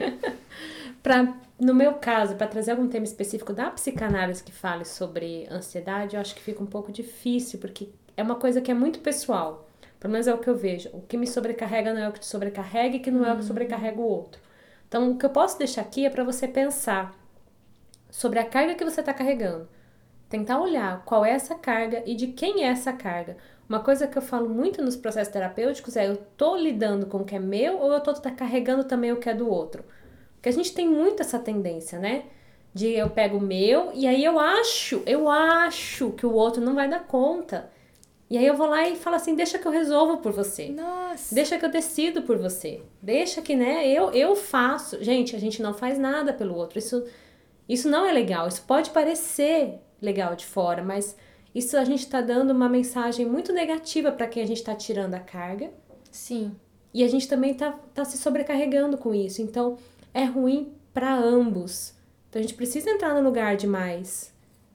pra, 1.02 1.35
no 1.58 1.75
meu 1.75 1.94
caso, 1.94 2.37
para 2.37 2.47
trazer 2.47 2.73
algum 2.73 2.88
tema 2.88 3.04
específico 3.04 3.52
da 3.52 3.70
psicanálise 3.70 4.42
que 4.42 4.52
fale 4.52 4.85
sobre 4.85 5.47
ansiedade, 5.50 6.14
eu 6.14 6.20
acho 6.20 6.35
que 6.35 6.42
fica 6.42 6.62
um 6.62 6.66
pouco 6.66 6.92
difícil, 6.92 7.58
porque 7.58 7.88
é 8.16 8.23
uma 8.23 8.37
coisa 8.37 8.61
que 8.61 8.70
é 8.70 8.75
muito 8.75 9.00
pessoal. 9.00 9.68
Pelo 9.99 10.12
menos 10.12 10.28
é 10.28 10.35
o 10.35 10.38
que 10.38 10.49
eu 10.49 10.56
vejo. 10.56 10.88
O 10.92 11.00
que 11.00 11.16
me 11.16 11.26
sobrecarrega 11.26 11.92
não 11.92 12.00
é 12.00 12.08
o 12.08 12.12
que 12.12 12.20
te 12.20 12.26
sobrecarrega 12.26 12.97
e 12.97 13.00
que 13.00 13.11
não 13.11 13.25
é 13.25 13.32
o 13.32 13.37
que 13.37 13.42
uhum. 13.42 13.49
sobrecarrega 13.49 14.00
o 14.00 14.04
outro. 14.04 14.40
Então, 14.87 15.11
o 15.11 15.18
que 15.18 15.26
eu 15.26 15.30
posso 15.30 15.58
deixar 15.58 15.82
aqui 15.82 16.06
é 16.06 16.11
para 16.11 16.23
você 16.23 16.47
pensar 16.47 17.14
sobre 18.11 18.38
a 18.38 18.44
carga 18.44 18.75
que 18.75 18.85
você 18.85 19.00
está 19.00 19.12
carregando 19.12 19.68
tentar 20.28 20.61
olhar 20.61 21.02
qual 21.04 21.25
é 21.25 21.30
essa 21.30 21.54
carga 21.54 22.02
e 22.06 22.14
de 22.14 22.28
quem 22.28 22.64
é 22.64 22.68
essa 22.68 22.92
carga. 22.92 23.37
Uma 23.68 23.80
coisa 23.80 24.06
que 24.06 24.16
eu 24.16 24.23
falo 24.23 24.49
muito 24.49 24.82
nos 24.82 24.97
processos 24.97 25.32
terapêuticos 25.32 25.97
é 25.97 26.08
eu 26.08 26.16
tô 26.37 26.56
lidando 26.56 27.06
com 27.06 27.18
o 27.18 27.25
que 27.25 27.37
é 27.37 27.38
meu 27.38 27.78
ou 27.78 27.92
eu 27.92 28.00
tô 28.00 28.14
carregando 28.37 28.85
também 28.85 29.12
o 29.12 29.18
que 29.18 29.28
é 29.28 29.35
do 29.35 29.49
outro. 29.49 29.85
Porque 30.37 30.49
a 30.49 30.52
gente 30.52 30.73
tem 30.73 30.88
muito 30.88 31.20
essa 31.20 31.38
tendência, 31.38 31.99
né? 31.99 32.25
De 32.73 32.87
eu 32.88 33.11
pego 33.11 33.38
o 33.38 33.40
meu 33.40 33.90
e 33.94 34.06
aí 34.06 34.25
eu 34.25 34.38
acho, 34.38 35.02
eu 35.04 35.28
acho 35.28 36.12
que 36.12 36.25
o 36.25 36.32
outro 36.32 36.62
não 36.62 36.75
vai 36.75 36.88
dar 36.88 37.06
conta. 37.06 37.70
E 38.30 38.37
aí 38.37 38.47
eu 38.47 38.54
vou 38.54 38.66
lá 38.66 38.87
e 38.87 38.97
falo 38.97 39.16
assim, 39.16 39.35
deixa 39.35 39.58
que 39.58 39.66
eu 39.66 39.73
resolvo 39.73 40.18
por 40.18 40.32
você. 40.32 40.68
Nossa. 40.68 41.35
Deixa 41.35 41.58
que 41.58 41.64
eu 41.64 41.70
decido 41.70 42.23
por 42.23 42.37
você. 42.37 42.82
Deixa 43.02 43.40
que, 43.40 43.56
né, 43.56 43.87
eu 43.88 44.11
eu 44.12 44.37
faço. 44.37 45.02
Gente, 45.02 45.35
a 45.35 45.38
gente 45.38 45.62
não 45.62 45.75
faz 45.75 45.99
nada 45.99 46.32
pelo 46.32 46.54
outro. 46.54 46.78
Isso 46.78 47.04
isso 47.68 47.88
não 47.88 48.06
é 48.06 48.12
legal. 48.12 48.49
Isso 48.49 48.62
pode 48.62 48.90
parecer 48.90 49.80
legal 50.00 50.34
de 50.36 50.46
fora, 50.46 50.82
mas 50.82 51.16
isso 51.54 51.76
a 51.76 51.84
gente 51.84 52.00
está 52.00 52.20
dando 52.20 52.50
uma 52.50 52.68
mensagem 52.68 53.26
muito 53.26 53.52
negativa 53.52 54.12
para 54.12 54.26
quem 54.26 54.42
a 54.42 54.46
gente 54.46 54.58
está 54.58 54.74
tirando 54.74 55.14
a 55.14 55.20
carga. 55.20 55.70
Sim. 56.10 56.54
E 56.92 57.02
a 57.02 57.08
gente 57.08 57.28
também 57.28 57.52
está 57.52 57.72
tá 57.94 58.04
se 58.04 58.18
sobrecarregando 58.18 58.96
com 58.96 59.14
isso. 59.14 59.42
Então, 59.42 59.76
é 60.12 60.24
ruim 60.24 60.72
para 60.92 61.14
ambos. 61.14 61.94
Então, 62.28 62.40
a 62.40 62.42
gente 62.42 62.54
precisa 62.54 62.90
entrar 62.90 63.14
no 63.14 63.22
lugar 63.22 63.56
de 63.56 63.66
mais 63.66 64.32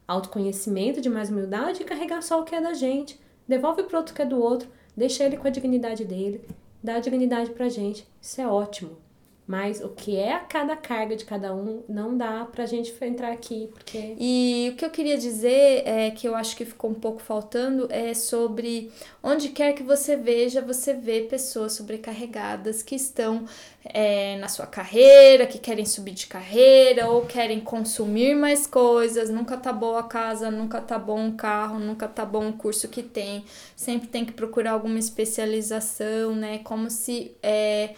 autoconhecimento, 0.07 1.01
de 1.01 1.09
mais 1.09 1.29
humildade 1.29 1.81
e 1.81 1.85
carregar 1.85 2.21
só 2.21 2.41
o 2.41 2.43
que 2.43 2.55
é 2.55 2.61
da 2.61 2.73
gente. 2.73 3.19
Devolve 3.47 3.83
pro 3.83 3.97
outro 3.97 4.13
que 4.13 4.21
é 4.21 4.25
do 4.25 4.39
outro, 4.39 4.69
deixa 4.95 5.23
ele 5.23 5.37
com 5.37 5.47
a 5.47 5.51
dignidade 5.51 6.05
dele, 6.05 6.45
dá 6.81 6.95
a 6.95 6.99
dignidade 6.99 7.51
pra 7.51 7.69
gente. 7.69 8.07
Isso 8.21 8.41
é 8.41 8.47
ótimo. 8.47 8.97
Mas 9.45 9.83
o 9.83 9.89
que 9.89 10.15
é 10.15 10.33
a 10.33 10.39
cada 10.39 10.75
carga 10.75 11.17
de 11.17 11.25
cada 11.25 11.53
um 11.53 11.83
não 11.89 12.17
dá 12.17 12.45
pra 12.45 12.65
gente 12.65 12.93
entrar 13.03 13.31
aqui, 13.31 13.69
porque. 13.73 14.15
E 14.17 14.69
o 14.73 14.77
que 14.77 14.85
eu 14.85 14.89
queria 14.89 15.17
dizer 15.17 15.83
é 15.85 16.11
que 16.11 16.25
eu 16.25 16.33
acho 16.33 16.55
que 16.55 16.63
ficou 16.63 16.91
um 16.91 16.93
pouco 16.93 17.21
faltando 17.21 17.87
é 17.91 18.13
sobre 18.13 18.89
onde 19.21 19.49
quer 19.49 19.73
que 19.73 19.83
você 19.83 20.15
veja, 20.15 20.61
você 20.61 20.93
vê 20.93 21.21
pessoas 21.21 21.73
sobrecarregadas 21.73 22.81
que 22.81 22.95
estão 22.95 23.43
é, 23.83 24.37
na 24.37 24.47
sua 24.47 24.65
carreira, 24.65 25.45
que 25.45 25.59
querem 25.59 25.85
subir 25.85 26.13
de 26.13 26.27
carreira 26.27 27.09
ou 27.09 27.25
querem 27.25 27.59
consumir 27.59 28.35
mais 28.35 28.65
coisas. 28.65 29.29
Nunca 29.29 29.57
tá 29.57 29.73
boa 29.73 29.99
a 29.99 30.03
casa, 30.03 30.49
nunca 30.49 30.79
tá 30.79 30.97
bom 30.97 31.27
o 31.27 31.33
carro, 31.33 31.79
nunca 31.79 32.07
tá 32.07 32.23
bom 32.23 32.47
o 32.47 32.53
curso 32.53 32.87
que 32.87 33.03
tem. 33.03 33.43
Sempre 33.75 34.07
tem 34.07 34.23
que 34.23 34.31
procurar 34.31 34.71
alguma 34.71 34.99
especialização, 34.99 36.33
né? 36.33 36.59
Como 36.59 36.89
se 36.89 37.35
é, 37.43 37.93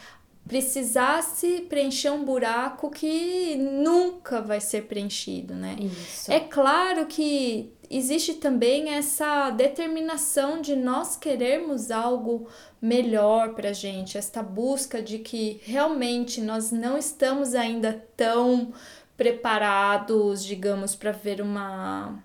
precisasse 0.47 1.61
preencher 1.67 2.11
um 2.11 2.23
buraco 2.23 2.89
que 2.89 3.55
nunca 3.55 4.41
vai 4.41 4.61
ser 4.61 4.83
preenchido, 4.83 5.55
né? 5.55 5.75
Isso. 5.79 6.31
É 6.31 6.39
claro 6.39 7.07
que 7.07 7.73
existe 7.89 8.35
também 8.35 8.89
essa 8.89 9.49
determinação 9.49 10.61
de 10.61 10.75
nós 10.75 11.15
querermos 11.15 11.89
algo 11.89 12.47
melhor 12.81 13.55
para 13.55 13.73
gente, 13.73 14.17
esta 14.17 14.43
busca 14.43 15.01
de 15.01 15.19
que 15.19 15.59
realmente 15.63 16.39
nós 16.41 16.71
não 16.71 16.97
estamos 16.97 17.55
ainda 17.55 18.05
tão 18.15 18.71
preparados, 19.17 20.43
digamos, 20.43 20.95
para 20.95 21.11
ver 21.11 21.41
uma 21.41 22.23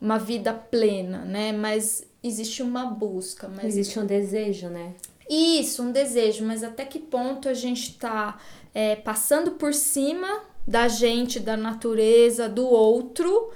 uma 0.00 0.18
vida 0.18 0.54
plena, 0.54 1.26
né? 1.26 1.52
Mas 1.52 2.06
existe 2.22 2.62
uma 2.62 2.86
busca, 2.86 3.48
mas 3.48 3.66
existe 3.66 3.98
um 3.98 4.06
desejo, 4.06 4.68
né? 4.68 4.94
Isso, 5.30 5.84
um 5.84 5.92
desejo, 5.92 6.44
mas 6.44 6.64
até 6.64 6.84
que 6.84 6.98
ponto 6.98 7.48
a 7.48 7.54
gente 7.54 7.90
está 7.90 8.36
é, 8.74 8.96
passando 8.96 9.52
por 9.52 9.72
cima 9.72 10.40
da 10.66 10.88
gente, 10.88 11.38
da 11.38 11.56
natureza, 11.56 12.48
do 12.48 12.66
outro, 12.66 13.52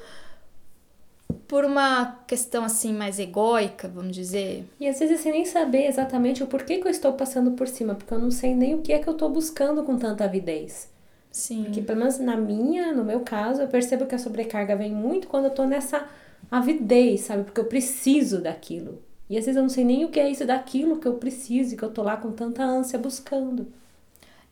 por 1.48 1.64
uma 1.64 2.20
questão 2.28 2.64
assim 2.64 2.92
mais 2.92 3.18
egóica, 3.18 3.88
vamos 3.88 4.14
dizer. 4.14 4.64
E 4.78 4.86
às 4.86 5.00
vezes 5.00 5.20
sem 5.20 5.32
nem 5.32 5.44
saber 5.44 5.86
exatamente 5.86 6.44
o 6.44 6.46
porquê 6.46 6.78
que 6.78 6.86
eu 6.86 6.92
estou 6.92 7.12
passando 7.14 7.50
por 7.52 7.66
cima, 7.66 7.96
porque 7.96 8.14
eu 8.14 8.20
não 8.20 8.30
sei 8.30 8.54
nem 8.54 8.76
o 8.76 8.80
que 8.80 8.92
é 8.92 9.00
que 9.00 9.08
eu 9.08 9.14
estou 9.14 9.28
buscando 9.28 9.82
com 9.82 9.98
tanta 9.98 10.24
avidez. 10.24 10.88
Sim. 11.32 11.64
Porque 11.64 11.82
pelo 11.82 11.98
menos 11.98 12.20
na 12.20 12.36
minha, 12.36 12.92
no 12.92 13.04
meu 13.04 13.20
caso, 13.20 13.60
eu 13.60 13.66
percebo 13.66 14.06
que 14.06 14.14
a 14.14 14.18
sobrecarga 14.18 14.76
vem 14.76 14.92
muito 14.92 15.26
quando 15.26 15.46
eu 15.46 15.50
tô 15.50 15.64
nessa 15.64 16.08
avidez, 16.48 17.22
sabe? 17.22 17.42
Porque 17.42 17.60
eu 17.60 17.64
preciso 17.64 18.40
daquilo. 18.40 19.02
E 19.28 19.38
às 19.38 19.46
vezes 19.46 19.56
eu 19.56 19.62
não 19.62 19.70
sei 19.70 19.84
nem 19.84 20.04
o 20.04 20.10
que 20.10 20.20
é 20.20 20.30
isso 20.30 20.44
daquilo 20.46 20.98
que 20.98 21.08
eu 21.08 21.14
preciso 21.14 21.74
e 21.74 21.76
que 21.76 21.82
eu 21.82 21.90
tô 21.90 22.02
lá 22.02 22.16
com 22.16 22.32
tanta 22.32 22.62
ânsia 22.62 22.98
buscando. 22.98 23.66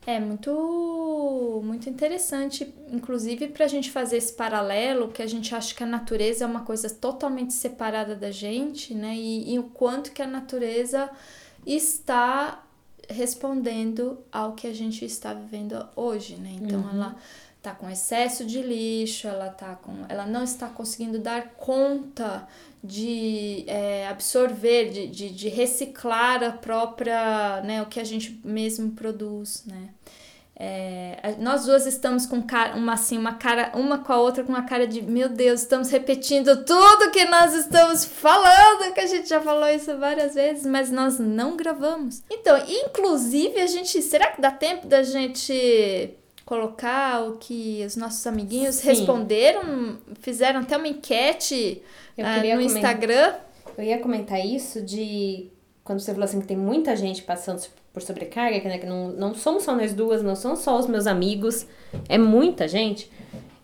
É 0.04 0.18
muito, 0.18 1.62
muito 1.64 1.88
interessante, 1.88 2.74
inclusive 2.90 3.48
para 3.48 3.66
a 3.66 3.68
gente 3.68 3.88
fazer 3.90 4.16
esse 4.16 4.32
paralelo, 4.32 5.08
que 5.08 5.22
a 5.22 5.26
gente 5.28 5.54
acha 5.54 5.72
que 5.72 5.82
a 5.82 5.86
natureza 5.86 6.44
é 6.44 6.46
uma 6.46 6.62
coisa 6.62 6.90
totalmente 6.90 7.52
separada 7.52 8.16
da 8.16 8.30
gente, 8.30 8.94
né? 8.94 9.14
E, 9.14 9.54
e 9.54 9.58
o 9.60 9.64
quanto 9.64 10.10
que 10.10 10.20
a 10.20 10.26
natureza 10.26 11.08
está 11.64 12.64
respondendo 13.08 14.18
ao 14.32 14.54
que 14.54 14.66
a 14.66 14.72
gente 14.72 15.04
está 15.04 15.34
vivendo 15.34 15.86
hoje, 15.94 16.36
né? 16.36 16.50
Então 16.60 16.80
uhum. 16.80 16.90
ela 16.90 17.16
tá 17.62 17.72
com 17.72 17.88
excesso 17.88 18.44
de 18.44 18.60
lixo, 18.60 19.28
ela 19.28 19.48
tá 19.48 19.76
com, 19.76 20.04
ela 20.08 20.26
não 20.26 20.42
está 20.42 20.66
conseguindo 20.66 21.18
dar 21.20 21.52
conta 21.56 22.46
de 22.82 23.64
é, 23.68 24.08
absorver, 24.08 24.90
de, 24.90 25.06
de, 25.06 25.30
de, 25.30 25.48
reciclar 25.48 26.42
a 26.42 26.50
própria, 26.50 27.60
né, 27.62 27.80
o 27.80 27.86
que 27.86 28.00
a 28.00 28.04
gente 28.04 28.40
mesmo 28.44 28.90
produz, 28.90 29.62
né? 29.64 29.90
É, 30.54 31.34
nós 31.38 31.64
duas 31.64 31.86
estamos 31.86 32.26
com 32.26 32.42
cara, 32.42 32.76
uma 32.76 32.92
assim, 32.92 33.16
uma 33.16 33.34
cara, 33.34 33.72
uma 33.74 33.98
com 33.98 34.12
a 34.12 34.20
outra 34.20 34.44
com 34.44 34.52
uma 34.52 34.62
cara 34.62 34.86
de 34.86 35.00
meu 35.00 35.28
Deus, 35.28 35.62
estamos 35.62 35.90
repetindo 35.90 36.64
tudo 36.64 37.10
que 37.10 37.24
nós 37.24 37.54
estamos 37.54 38.04
falando, 38.04 38.92
que 38.92 39.00
a 39.00 39.06
gente 39.06 39.28
já 39.28 39.40
falou 39.40 39.68
isso 39.68 39.96
várias 39.96 40.34
vezes, 40.34 40.66
mas 40.66 40.90
nós 40.90 41.18
não 41.18 41.56
gravamos. 41.56 42.22
Então, 42.30 42.56
inclusive 42.68 43.60
a 43.60 43.66
gente, 43.66 44.02
será 44.02 44.30
que 44.30 44.40
dá 44.40 44.50
tempo 44.50 44.86
da 44.86 45.02
gente 45.02 46.16
colocar 46.52 47.26
o 47.26 47.38
que 47.38 47.82
os 47.86 47.96
nossos 47.96 48.26
amiguinhos 48.26 48.74
Sim. 48.74 48.88
responderam, 48.88 49.96
fizeram 50.20 50.60
até 50.60 50.76
uma 50.76 50.86
enquete 50.86 51.80
uh, 52.18 52.54
no 52.54 52.60
Instagram. 52.60 53.36
Eu 53.78 53.84
ia 53.84 53.98
comentar 53.98 54.44
isso 54.44 54.82
de 54.82 55.48
quando 55.82 56.00
você 56.00 56.12
falou 56.12 56.24
assim 56.24 56.42
que 56.42 56.46
tem 56.46 56.56
muita 56.58 56.94
gente 56.94 57.22
passando 57.22 57.66
por 57.90 58.02
sobrecarga, 58.02 58.68
né, 58.68 58.76
que 58.76 58.84
não, 58.84 59.08
não 59.12 59.34
somos 59.34 59.62
só 59.62 59.74
nós 59.74 59.94
duas, 59.94 60.22
não 60.22 60.36
são 60.36 60.54
só 60.54 60.78
os 60.78 60.86
meus 60.86 61.06
amigos, 61.06 61.66
é 62.06 62.18
muita 62.18 62.68
gente. 62.68 63.10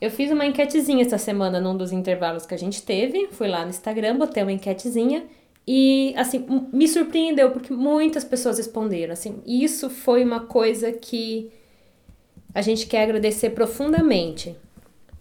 Eu 0.00 0.10
fiz 0.10 0.30
uma 0.30 0.46
enquetezinha 0.46 1.04
essa 1.04 1.18
semana 1.18 1.60
num 1.60 1.76
dos 1.76 1.92
intervalos 1.92 2.46
que 2.46 2.54
a 2.54 2.58
gente 2.58 2.82
teve, 2.82 3.28
fui 3.32 3.48
lá 3.48 3.64
no 3.64 3.70
Instagram, 3.70 4.16
botei 4.16 4.42
uma 4.42 4.52
enquetezinha 4.52 5.26
e 5.66 6.14
assim, 6.16 6.42
me 6.72 6.88
surpreendeu 6.88 7.50
porque 7.50 7.70
muitas 7.70 8.24
pessoas 8.24 8.56
responderam, 8.56 9.12
assim, 9.12 9.42
e 9.44 9.62
isso 9.62 9.90
foi 9.90 10.24
uma 10.24 10.40
coisa 10.40 10.90
que 10.90 11.52
a 12.58 12.62
gente 12.62 12.86
quer 12.86 13.04
agradecer 13.04 13.50
profundamente. 13.50 14.56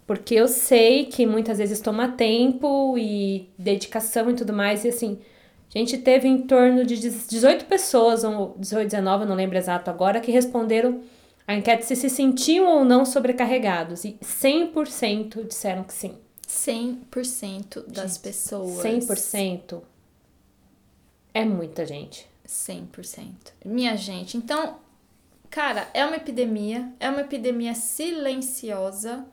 Porque 0.06 0.34
eu 0.34 0.48
sei 0.48 1.04
que 1.04 1.24
muitas 1.24 1.58
vezes 1.58 1.80
toma 1.80 2.08
tempo 2.08 2.96
e 2.98 3.48
dedicação 3.56 4.28
e 4.30 4.34
tudo 4.34 4.52
mais, 4.52 4.84
e 4.84 4.88
assim, 4.88 5.20
a 5.72 5.78
gente 5.78 5.98
teve 5.98 6.26
em 6.26 6.38
torno 6.38 6.84
de 6.84 6.96
18 6.96 7.66
pessoas, 7.66 8.24
ou 8.24 8.56
18, 8.58 8.88
19, 8.88 9.24
não 9.24 9.36
lembro 9.36 9.56
exato 9.56 9.88
agora, 9.88 10.18
que 10.18 10.32
responderam 10.32 11.00
a 11.46 11.54
enquete 11.54 11.84
se 11.84 11.94
se 11.94 12.10
sentiam 12.10 12.66
ou 12.66 12.84
não 12.84 13.04
sobrecarregados. 13.04 14.04
E 14.04 14.18
100% 14.20 15.46
disseram 15.46 15.84
que 15.84 15.92
sim. 15.92 16.16
100% 16.48 17.86
das 17.86 18.14
gente, 18.14 18.22
pessoas. 18.22 18.84
100% 18.84 19.80
é 21.32 21.44
muita 21.44 21.86
gente. 21.86 22.26
100%. 22.48 23.28
Minha 23.64 23.96
gente, 23.96 24.36
então, 24.36 24.78
cara, 25.50 25.88
é 25.94 26.04
uma 26.04 26.16
epidemia, 26.16 26.92
é 26.98 27.08
uma 27.08 27.22
epidemia 27.22 27.74
silenciosa, 27.74 29.26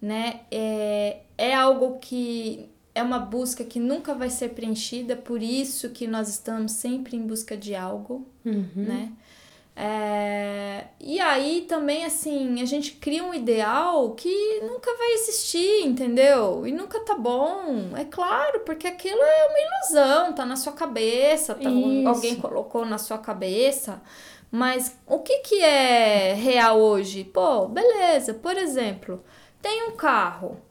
né? 0.00 0.40
É, 0.50 1.20
é 1.36 1.54
algo 1.54 1.98
que 1.98 2.68
é 2.94 3.02
uma 3.02 3.18
busca 3.18 3.64
que 3.64 3.78
nunca 3.78 4.14
vai 4.14 4.30
ser 4.30 4.50
preenchida, 4.50 5.16
por 5.16 5.42
isso 5.42 5.90
que 5.90 6.06
nós 6.06 6.28
estamos 6.28 6.72
sempre 6.72 7.16
em 7.16 7.26
busca 7.26 7.56
de 7.56 7.74
algo, 7.74 8.26
uhum. 8.44 8.68
né? 8.74 9.12
É, 9.80 10.86
e 10.98 11.20
aí 11.20 11.64
também, 11.68 12.04
assim, 12.04 12.60
a 12.60 12.64
gente 12.64 12.94
cria 12.94 13.22
um 13.22 13.32
ideal 13.32 14.10
que 14.16 14.60
nunca 14.60 14.92
vai 14.96 15.12
existir, 15.12 15.86
entendeu? 15.86 16.66
E 16.66 16.72
nunca 16.72 16.98
tá 17.04 17.14
bom. 17.14 17.96
É 17.96 18.04
claro, 18.04 18.60
porque 18.66 18.88
aquilo 18.88 19.22
é 19.22 19.46
uma 19.46 19.58
ilusão, 19.60 20.32
tá 20.32 20.44
na 20.44 20.56
sua 20.56 20.72
cabeça, 20.72 21.54
tá, 21.54 21.68
alguém 22.08 22.34
colocou 22.34 22.84
na 22.84 22.98
sua 22.98 23.18
cabeça. 23.18 24.02
Mas 24.50 24.98
o 25.06 25.18
que, 25.20 25.38
que 25.40 25.62
é 25.62 26.32
real 26.34 26.78
hoje? 26.78 27.24
Pô, 27.24 27.68
beleza, 27.68 28.34
por 28.34 28.56
exemplo, 28.56 29.22
tem 29.60 29.88
um 29.88 29.92
carro 29.92 30.62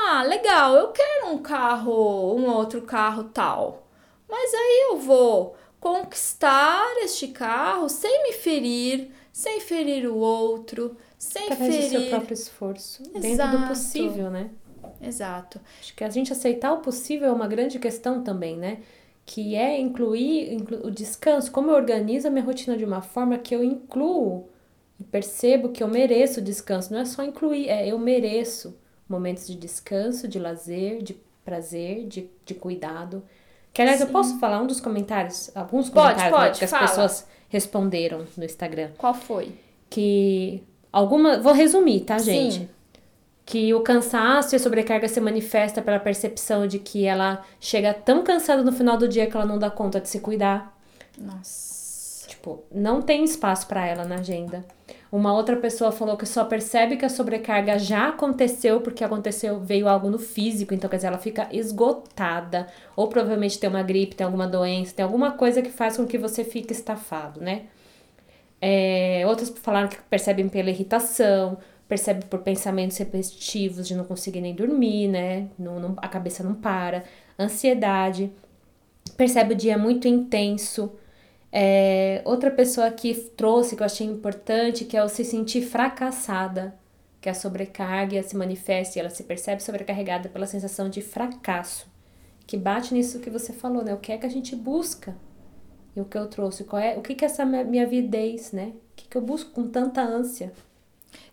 ah, 0.00 0.22
legal, 0.22 0.74
eu 0.74 0.88
quero 0.88 1.28
um 1.28 1.38
carro, 1.38 2.34
um 2.36 2.48
outro 2.48 2.82
carro 2.82 3.24
tal. 3.24 3.86
Mas 4.28 4.54
aí 4.54 4.88
eu 4.90 4.98
vou 4.98 5.56
conquistar 5.80 6.84
este 7.02 7.28
carro 7.28 7.88
sem 7.88 8.22
me 8.22 8.32
ferir, 8.32 9.10
sem 9.32 9.60
ferir 9.60 10.06
o 10.06 10.16
outro, 10.16 10.96
sem 11.18 11.44
Através 11.44 11.74
ferir. 11.74 11.90
do 11.90 12.00
seu 12.00 12.10
próprio 12.10 12.34
esforço, 12.34 13.02
Exato. 13.02 13.20
dentro 13.20 13.58
do 13.58 13.66
possível, 13.68 14.30
né? 14.30 14.50
Exato. 15.00 15.60
Acho 15.80 15.94
que 15.94 16.04
a 16.04 16.10
gente 16.10 16.32
aceitar 16.32 16.72
o 16.72 16.78
possível 16.78 17.28
é 17.28 17.32
uma 17.32 17.48
grande 17.48 17.78
questão 17.78 18.22
também, 18.22 18.56
né? 18.56 18.78
Que 19.30 19.54
é 19.54 19.78
incluir 19.78 20.54
inclu 20.54 20.86
o 20.86 20.90
descanso, 20.90 21.52
como 21.52 21.70
eu 21.70 21.74
organizo 21.74 22.26
a 22.26 22.30
minha 22.30 22.42
rotina 22.42 22.78
de 22.78 22.84
uma 22.86 23.02
forma 23.02 23.36
que 23.36 23.54
eu 23.54 23.62
incluo 23.62 24.48
e 24.98 25.04
percebo 25.04 25.68
que 25.68 25.82
eu 25.82 25.86
mereço 25.86 26.40
descanso. 26.40 26.90
Não 26.90 27.00
é 27.00 27.04
só 27.04 27.22
incluir, 27.22 27.68
é 27.68 27.86
eu 27.86 27.98
mereço 27.98 28.74
momentos 29.06 29.46
de 29.46 29.54
descanso, 29.54 30.26
de 30.26 30.38
lazer, 30.38 31.02
de 31.02 31.14
prazer, 31.44 32.06
de, 32.06 32.30
de 32.46 32.54
cuidado. 32.54 33.22
Que 33.70 33.82
aliás, 33.82 34.00
Sim. 34.00 34.06
eu 34.06 34.12
posso 34.12 34.38
falar 34.38 34.62
um 34.62 34.66
dos 34.66 34.80
comentários, 34.80 35.54
alguns 35.54 35.90
pode, 35.90 36.14
comentários 36.14 36.38
né, 36.38 36.44
pode, 36.46 36.58
que 36.58 36.64
as 36.64 36.70
fala. 36.70 36.88
pessoas 36.88 37.26
responderam 37.50 38.24
no 38.34 38.44
Instagram. 38.44 38.92
Qual 38.96 39.12
foi? 39.12 39.52
Que 39.90 40.62
alguma, 40.90 41.38
vou 41.38 41.52
resumir, 41.52 42.00
tá, 42.00 42.16
gente? 42.16 42.60
Sim. 42.60 42.68
Que 43.48 43.72
o 43.72 43.80
cansaço 43.80 44.54
e 44.54 44.56
a 44.56 44.58
sobrecarga 44.58 45.08
se 45.08 45.18
manifesta 45.22 45.80
pela 45.80 45.98
percepção 45.98 46.66
de 46.66 46.78
que 46.78 47.06
ela 47.06 47.42
chega 47.58 47.94
tão 47.94 48.22
cansada 48.22 48.62
no 48.62 48.70
final 48.70 48.98
do 48.98 49.08
dia 49.08 49.26
que 49.26 49.34
ela 49.34 49.46
não 49.46 49.58
dá 49.58 49.70
conta 49.70 49.98
de 49.98 50.06
se 50.10 50.20
cuidar. 50.20 50.78
Nossa. 51.16 52.28
Tipo, 52.28 52.62
não 52.70 53.00
tem 53.00 53.24
espaço 53.24 53.66
para 53.66 53.86
ela 53.86 54.04
na 54.04 54.16
agenda. 54.16 54.66
Uma 55.10 55.32
outra 55.32 55.56
pessoa 55.56 55.90
falou 55.90 56.14
que 56.18 56.26
só 56.26 56.44
percebe 56.44 56.98
que 56.98 57.06
a 57.06 57.08
sobrecarga 57.08 57.78
já 57.78 58.10
aconteceu 58.10 58.82
porque 58.82 59.02
aconteceu, 59.02 59.58
veio 59.60 59.88
algo 59.88 60.10
no 60.10 60.18
físico, 60.18 60.74
então 60.74 60.90
quer 60.90 60.96
dizer, 60.96 61.08
ela 61.08 61.16
fica 61.16 61.48
esgotada, 61.50 62.66
ou 62.94 63.08
provavelmente 63.08 63.58
tem 63.58 63.70
uma 63.70 63.82
gripe, 63.82 64.14
tem 64.14 64.26
alguma 64.26 64.46
doença, 64.46 64.94
tem 64.94 65.02
alguma 65.02 65.30
coisa 65.30 65.62
que 65.62 65.70
faz 65.70 65.96
com 65.96 66.06
que 66.06 66.18
você 66.18 66.44
fique 66.44 66.74
estafado, 66.74 67.40
né? 67.40 67.62
É, 68.60 69.24
outras 69.26 69.48
falaram 69.48 69.88
que 69.88 69.96
percebem 70.10 70.50
pela 70.50 70.68
irritação, 70.68 71.56
percebe 71.88 72.26
por 72.26 72.40
pensamentos 72.40 72.96
repetitivos 72.98 73.88
de 73.88 73.94
não 73.96 74.04
conseguir 74.04 74.40
nem 74.40 74.54
dormir, 74.54 75.08
né? 75.08 75.48
Não, 75.58 75.80
não, 75.80 75.94
a 75.96 76.08
cabeça 76.08 76.44
não 76.44 76.54
para, 76.54 77.04
ansiedade, 77.38 78.30
percebe 79.16 79.54
o 79.54 79.56
dia 79.56 79.78
muito 79.78 80.06
intenso, 80.06 80.92
é, 81.50 82.20
outra 82.24 82.50
pessoa 82.50 82.90
que 82.90 83.14
trouxe 83.14 83.74
que 83.74 83.82
eu 83.82 83.86
achei 83.86 84.06
importante, 84.06 84.84
que 84.84 84.96
é 84.96 85.02
o 85.02 85.08
se 85.08 85.24
sentir 85.24 85.62
fracassada, 85.62 86.74
que 87.20 87.28
a 87.28 87.34
sobrecarga 87.34 88.22
se 88.22 88.36
manifesta 88.36 88.98
e 88.98 89.00
ela 89.00 89.10
se 89.10 89.24
percebe 89.24 89.62
sobrecarregada 89.62 90.28
pela 90.28 90.46
sensação 90.46 90.88
de 90.88 91.00
fracasso, 91.00 91.86
que 92.46 92.56
bate 92.56 92.94
nisso 92.94 93.18
que 93.20 93.30
você 93.30 93.52
falou, 93.52 93.82
né? 93.82 93.94
O 93.94 93.98
que 93.98 94.12
é 94.12 94.18
que 94.18 94.26
a 94.26 94.30
gente 94.30 94.54
busca? 94.54 95.16
E 95.96 96.00
o 96.00 96.04
que 96.04 96.16
eu 96.16 96.28
trouxe, 96.28 96.64
qual 96.64 96.80
é, 96.80 96.96
o 96.96 97.02
que 97.02 97.14
que 97.14 97.24
é 97.24 97.26
essa 97.26 97.44
minha 97.44 97.86
videz, 97.86 98.52
né? 98.52 98.72
O 98.92 98.96
que 98.96 99.08
que 99.08 99.16
eu 99.16 99.22
busco 99.22 99.50
com 99.50 99.68
tanta 99.68 100.02
ânsia? 100.02 100.52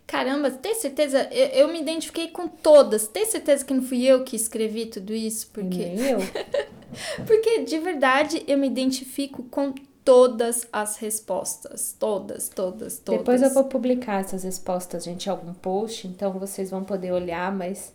Caramba, 0.06 0.50
tem 0.50 0.74
certeza? 0.74 1.28
Eu, 1.32 1.46
eu 1.48 1.68
me 1.68 1.80
identifiquei 1.80 2.28
com 2.28 2.46
todas. 2.46 3.08
Tem 3.08 3.26
certeza 3.26 3.64
que 3.64 3.74
não 3.74 3.82
fui 3.82 4.04
eu 4.04 4.22
que 4.22 4.36
escrevi 4.36 4.86
tudo 4.86 5.12
isso? 5.12 5.48
Porque... 5.52 5.78
Nem 5.78 6.10
eu. 6.10 6.18
Porque 7.26 7.62
de 7.62 7.78
verdade 7.78 8.42
eu 8.46 8.56
me 8.56 8.66
identifico 8.66 9.42
com 9.44 9.74
todas 10.04 10.68
as 10.72 10.96
respostas. 10.98 11.94
Todas, 11.98 12.48
todas, 12.48 12.98
todas. 12.98 13.20
Depois 13.20 13.42
eu 13.42 13.50
vou 13.52 13.64
publicar 13.64 14.20
essas 14.20 14.44
respostas, 14.44 15.04
gente, 15.04 15.26
em 15.26 15.30
algum 15.30 15.52
post, 15.52 16.06
então 16.06 16.32
vocês 16.32 16.70
vão 16.70 16.84
poder 16.84 17.12
olhar, 17.12 17.52
mas 17.52 17.92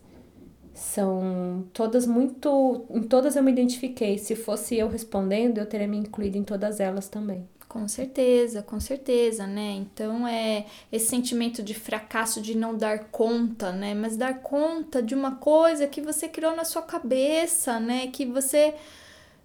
são 0.74 1.66
todas 1.74 2.06
muito. 2.06 2.86
Em 2.90 3.04
todas 3.04 3.36
eu 3.38 3.44
me 3.44 3.52
identifiquei. 3.52 4.18
Se 4.18 4.36
fosse 4.36 4.78
eu 4.78 4.90
respondendo, 4.90 5.58
eu 5.58 5.66
teria 5.66 5.88
me 5.88 5.98
incluído 5.98 6.38
em 6.38 6.44
todas 6.44 6.82
elas 6.82 7.08
também. 7.08 7.48
Com 7.72 7.88
certeza, 7.88 8.62
com 8.62 8.82
certeza, 8.82 9.48
né? 9.48 9.72
Então 9.78 10.28
é 10.28 10.66
esse 10.92 11.06
sentimento 11.06 11.64
de 11.64 11.74
fracasso 11.74 12.42
de 12.42 12.54
não 12.54 12.76
dar 12.76 13.06
conta, 13.06 13.72
né? 13.72 13.94
Mas 13.94 14.18
dar 14.18 14.40
conta 14.40 15.02
de 15.02 15.16
uma 15.16 15.38
coisa 15.38 15.88
que 15.88 16.02
você 16.02 16.28
criou 16.28 16.54
na 16.54 16.66
sua 16.66 16.82
cabeça, 16.82 17.80
né? 17.80 18.08
Que 18.08 18.26
você 18.26 18.76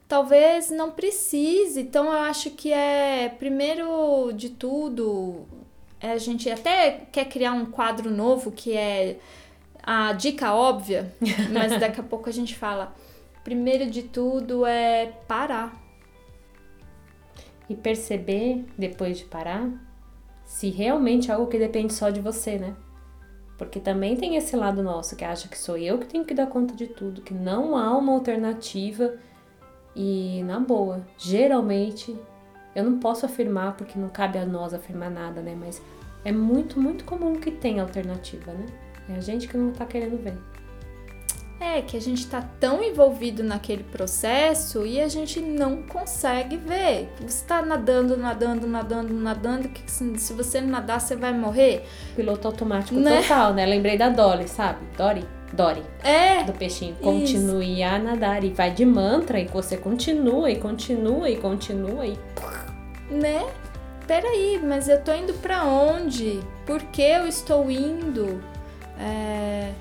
talvez 0.08 0.72
não 0.72 0.90
precise. 0.90 1.80
Então 1.80 2.06
eu 2.06 2.18
acho 2.18 2.50
que 2.50 2.72
é 2.72 3.28
primeiro 3.28 4.32
de 4.32 4.50
tudo, 4.50 5.46
é, 6.00 6.10
a 6.10 6.18
gente 6.18 6.50
até 6.50 7.06
quer 7.12 7.26
criar 7.26 7.52
um 7.52 7.66
quadro 7.66 8.10
novo 8.10 8.50
que 8.50 8.72
é 8.72 9.18
a 9.80 10.12
dica 10.12 10.52
óbvia, 10.52 11.14
mas 11.52 11.70
daqui 11.78 12.00
a 12.00 12.02
pouco 12.02 12.28
a 12.28 12.32
gente 12.32 12.56
fala. 12.56 12.92
Primeiro 13.44 13.88
de 13.88 14.02
tudo 14.02 14.66
é 14.66 15.12
parar 15.28 15.85
e 17.68 17.74
perceber, 17.74 18.64
depois 18.78 19.18
de 19.18 19.24
parar, 19.24 19.68
se 20.44 20.70
realmente 20.70 21.30
é 21.30 21.34
algo 21.34 21.48
que 21.48 21.58
depende 21.58 21.92
só 21.92 22.10
de 22.10 22.20
você, 22.20 22.58
né? 22.58 22.76
Porque 23.58 23.80
também 23.80 24.16
tem 24.16 24.36
esse 24.36 24.54
lado 24.54 24.82
nosso 24.82 25.16
que 25.16 25.24
acha 25.24 25.48
que 25.48 25.58
sou 25.58 25.76
eu 25.76 25.98
que 25.98 26.06
tenho 26.06 26.24
que 26.24 26.34
dar 26.34 26.46
conta 26.46 26.74
de 26.74 26.86
tudo, 26.86 27.22
que 27.22 27.34
não 27.34 27.76
há 27.76 27.96
uma 27.96 28.12
alternativa. 28.12 29.14
E 29.94 30.42
na 30.44 30.60
boa, 30.60 31.06
geralmente, 31.16 32.16
eu 32.74 32.84
não 32.84 32.98
posso 32.98 33.24
afirmar 33.24 33.76
porque 33.76 33.98
não 33.98 34.10
cabe 34.10 34.38
a 34.38 34.44
nós 34.44 34.74
afirmar 34.74 35.10
nada, 35.10 35.40
né? 35.40 35.56
Mas 35.58 35.82
é 36.24 36.30
muito, 36.30 36.78
muito 36.78 37.04
comum 37.04 37.36
que 37.36 37.50
tenha 37.50 37.82
alternativa, 37.82 38.52
né? 38.52 38.66
É 39.08 39.14
a 39.14 39.20
gente 39.20 39.48
que 39.48 39.56
não 39.56 39.72
tá 39.72 39.86
querendo 39.86 40.22
ver. 40.22 40.36
É 41.58 41.80
que 41.80 41.96
a 41.96 42.00
gente 42.00 42.18
está 42.18 42.42
tão 42.42 42.82
envolvido 42.82 43.42
naquele 43.42 43.82
processo 43.82 44.86
e 44.86 45.00
a 45.00 45.08
gente 45.08 45.40
não 45.40 45.82
consegue 45.82 46.56
ver. 46.56 47.08
Você 47.18 47.26
está 47.26 47.62
nadando, 47.62 48.16
nadando, 48.16 48.66
nadando, 48.66 49.14
nadando, 49.14 49.68
que 49.70 49.90
se 49.90 50.32
você 50.34 50.60
não 50.60 50.68
nadar, 50.68 51.00
você 51.00 51.16
vai 51.16 51.32
morrer. 51.32 51.86
Piloto 52.14 52.46
automático 52.46 53.00
né? 53.00 53.22
total, 53.22 53.54
né? 53.54 53.64
Lembrei 53.64 53.96
da 53.96 54.10
Dolly, 54.10 54.48
sabe? 54.48 54.80
Dory. 54.98 55.24
Dory. 55.52 55.82
É. 56.02 56.42
Do 56.42 56.52
peixinho. 56.52 56.94
Continue 56.96 57.80
Isso. 57.80 57.84
a 57.84 57.98
nadar 57.98 58.44
e 58.44 58.50
vai 58.50 58.70
de 58.70 58.84
mantra 58.84 59.40
e 59.40 59.46
você 59.46 59.78
continua 59.78 60.50
e 60.50 60.56
continua 60.56 61.30
e 61.30 61.36
continua 61.36 62.06
e. 62.06 62.18
Né? 63.10 63.46
Peraí, 64.06 64.60
mas 64.62 64.88
eu 64.88 65.02
tô 65.02 65.14
indo 65.14 65.32
para 65.34 65.64
onde? 65.64 66.40
Por 66.66 66.82
que 66.82 67.02
eu 67.02 67.26
estou 67.26 67.70
indo? 67.70 68.42
É 69.00 69.72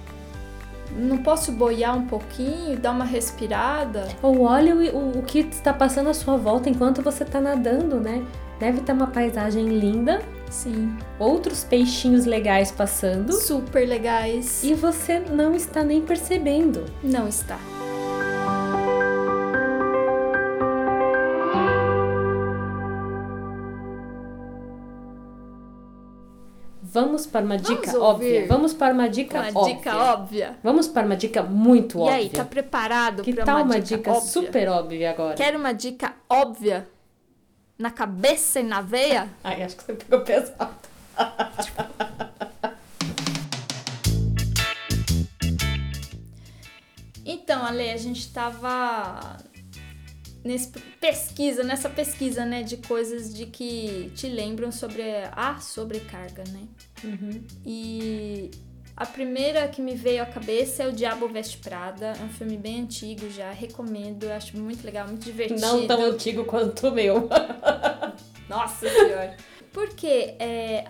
não 0.91 1.17
posso 1.17 1.51
boiar 1.51 1.97
um 1.97 2.05
pouquinho, 2.05 2.77
dar 2.77 2.91
uma 2.91 3.05
respirada? 3.05 4.07
Ou 4.21 4.41
olha 4.41 4.75
o, 4.75 5.19
o 5.19 5.23
que 5.23 5.39
está 5.39 5.73
passando 5.73 6.09
à 6.09 6.13
sua 6.13 6.37
volta 6.37 6.69
enquanto 6.69 7.01
você 7.01 7.23
está 7.23 7.41
nadando, 7.41 7.99
né? 7.99 8.23
Deve 8.59 8.81
ter 8.81 8.93
uma 8.93 9.07
paisagem 9.07 9.67
linda. 9.67 10.21
Sim. 10.49 10.95
Outros 11.19 11.63
peixinhos 11.63 12.25
legais 12.25 12.71
passando. 12.71 13.33
Super 13.33 13.87
legais. 13.87 14.63
E 14.63 14.73
você 14.73 15.19
não 15.19 15.53
está 15.53 15.83
nem 15.83 16.01
percebendo. 16.01 16.85
Não 17.03 17.27
está. 17.27 17.59
Vamos 26.95 27.25
para 27.27 27.45
uma 27.45 27.57
dica 27.57 27.99
óbvia. 27.99 28.47
Vamos 28.47 28.73
para 28.73 28.93
uma 28.93 29.09
dica 29.09 29.37
uma 29.37 29.59
óbvia. 29.59 29.75
dica 29.75 29.97
óbvia. 29.97 30.57
Vamos 30.63 30.87
para 30.87 31.05
uma 31.05 31.17
dica 31.17 31.43
muito 31.43 31.97
e 31.97 32.01
óbvia. 32.01 32.15
E 32.15 32.19
aí, 32.21 32.29
tá 32.29 32.45
preparado 32.45 33.21
para 33.21 33.55
uma, 33.55 33.63
uma 33.63 33.81
dica, 33.81 33.97
dica 33.97 34.11
óbvia? 34.11 34.29
super 34.29 34.69
óbvia 34.69 35.09
agora? 35.09 35.35
Quer 35.35 35.57
uma 35.57 35.73
dica 35.73 36.13
óbvia? 36.29 36.87
Na 37.77 37.91
cabeça 37.91 38.61
e 38.61 38.63
na 38.63 38.79
veia? 38.79 39.27
Ai, 39.43 39.63
acho 39.63 39.75
que 39.75 39.83
você 39.83 39.93
pegou 39.93 40.21
pesado. 40.21 40.73
então, 47.25 47.65
Ale, 47.65 47.91
a 47.91 47.97
gente 47.97 48.31
tava 48.31 49.35
nesse 50.45 50.71
pesquisa, 51.01 51.63
nessa 51.63 51.89
pesquisa, 51.89 52.45
né, 52.45 52.61
de 52.61 52.77
coisas 52.77 53.33
de 53.33 53.47
que 53.47 54.11
te 54.15 54.27
lembram 54.27 54.71
sobre 54.71 55.01
a 55.31 55.59
sobrecarga, 55.59 56.43
né? 56.49 56.67
Uhum. 57.03 57.43
E 57.65 58.51
a 58.95 59.07
primeira 59.07 59.67
que 59.67 59.81
me 59.81 59.95
veio 59.95 60.21
à 60.21 60.25
cabeça 60.25 60.83
é 60.83 60.87
o 60.87 60.91
Diabo 60.91 61.27
Veste 61.27 61.57
Prada, 61.57 62.13
é 62.17 62.23
um 62.23 62.29
filme 62.29 62.57
bem 62.57 62.81
antigo 62.81 63.29
já, 63.31 63.51
recomendo, 63.51 64.31
acho 64.31 64.55
muito 64.55 64.85
legal, 64.85 65.07
muito 65.07 65.23
divertido. 65.23 65.59
Não 65.59 65.87
tão 65.87 66.05
antigo 66.05 66.45
quanto 66.45 66.89
o 66.89 66.91
meu. 66.91 67.27
Nossa 68.47 68.87
senhora. 68.87 69.35
Porque 69.73 70.35
é, 70.39 70.85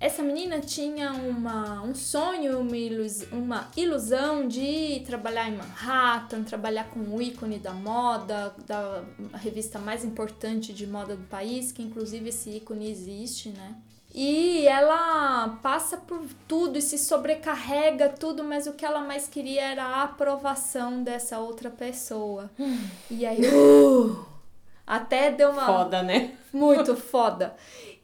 essa 0.00 0.22
menina 0.22 0.60
tinha 0.60 1.12
uma, 1.12 1.82
um 1.82 1.94
sonho, 1.94 2.58
uma, 2.58 2.74
ilus, 2.74 3.22
uma 3.30 3.70
ilusão 3.76 4.48
de 4.48 5.02
trabalhar 5.04 5.46
em 5.46 5.56
Manhattan, 5.56 6.42
trabalhar 6.42 6.84
com 6.84 7.00
o 7.00 7.20
ícone 7.20 7.58
da 7.58 7.74
moda, 7.74 8.54
da 8.66 9.04
revista 9.34 9.78
mais 9.78 10.02
importante 10.02 10.72
de 10.72 10.86
moda 10.86 11.14
do 11.14 11.24
país, 11.24 11.70
que 11.70 11.82
inclusive 11.82 12.30
esse 12.30 12.48
ícone 12.48 12.90
existe, 12.90 13.50
né? 13.50 13.76
E 14.12 14.66
ela 14.66 15.58
passa 15.62 15.98
por 15.98 16.22
tudo 16.48 16.78
e 16.78 16.82
se 16.82 16.96
sobrecarrega 16.96 18.08
tudo, 18.08 18.42
mas 18.42 18.66
o 18.66 18.72
que 18.72 18.86
ela 18.86 19.00
mais 19.00 19.28
queria 19.28 19.62
era 19.62 19.84
a 19.84 20.02
aprovação 20.02 21.02
dessa 21.02 21.38
outra 21.38 21.70
pessoa. 21.70 22.50
e 23.10 23.24
aí, 23.26 23.40
uh, 23.46 24.24
até 24.86 25.30
deu 25.30 25.50
uma. 25.50 25.66
Foda, 25.66 26.02
né? 26.02 26.36
Muito 26.52 26.96
foda. 26.96 27.54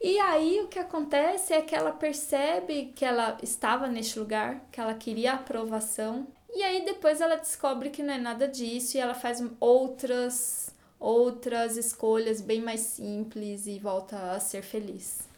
E 0.01 0.19
aí 0.21 0.61
o 0.61 0.69
que 0.69 0.79
acontece 0.79 1.53
é 1.53 1.63
que 1.63 1.75
ela 1.75 1.91
percebe 1.91 2.93
que 2.95 3.05
ela 3.05 3.39
estava 3.43 3.89
neste 3.89 4.19
lugar, 4.19 4.67
que 4.71 4.81
ela 4.81 4.95
queria 4.95 5.33
aprovação, 5.33 6.27
e 6.55 6.63
aí 6.63 6.85
depois 6.85 7.21
ela 7.21 7.37
descobre 7.37 7.91
que 7.91 8.03
não 8.03 8.15
é 8.15 8.19
nada 8.19 8.47
disso 8.47 8.97
e 8.97 9.01
ela 9.01 9.15
faz 9.15 9.43
outras 9.61 10.75
outras 10.99 11.77
escolhas 11.77 12.41
bem 12.41 12.63
mais 12.63 12.81
simples 12.81 13.67
e 13.67 13.79
volta 13.79 14.33
a 14.33 14.41
ser 14.41 14.63
feliz. 14.63 15.29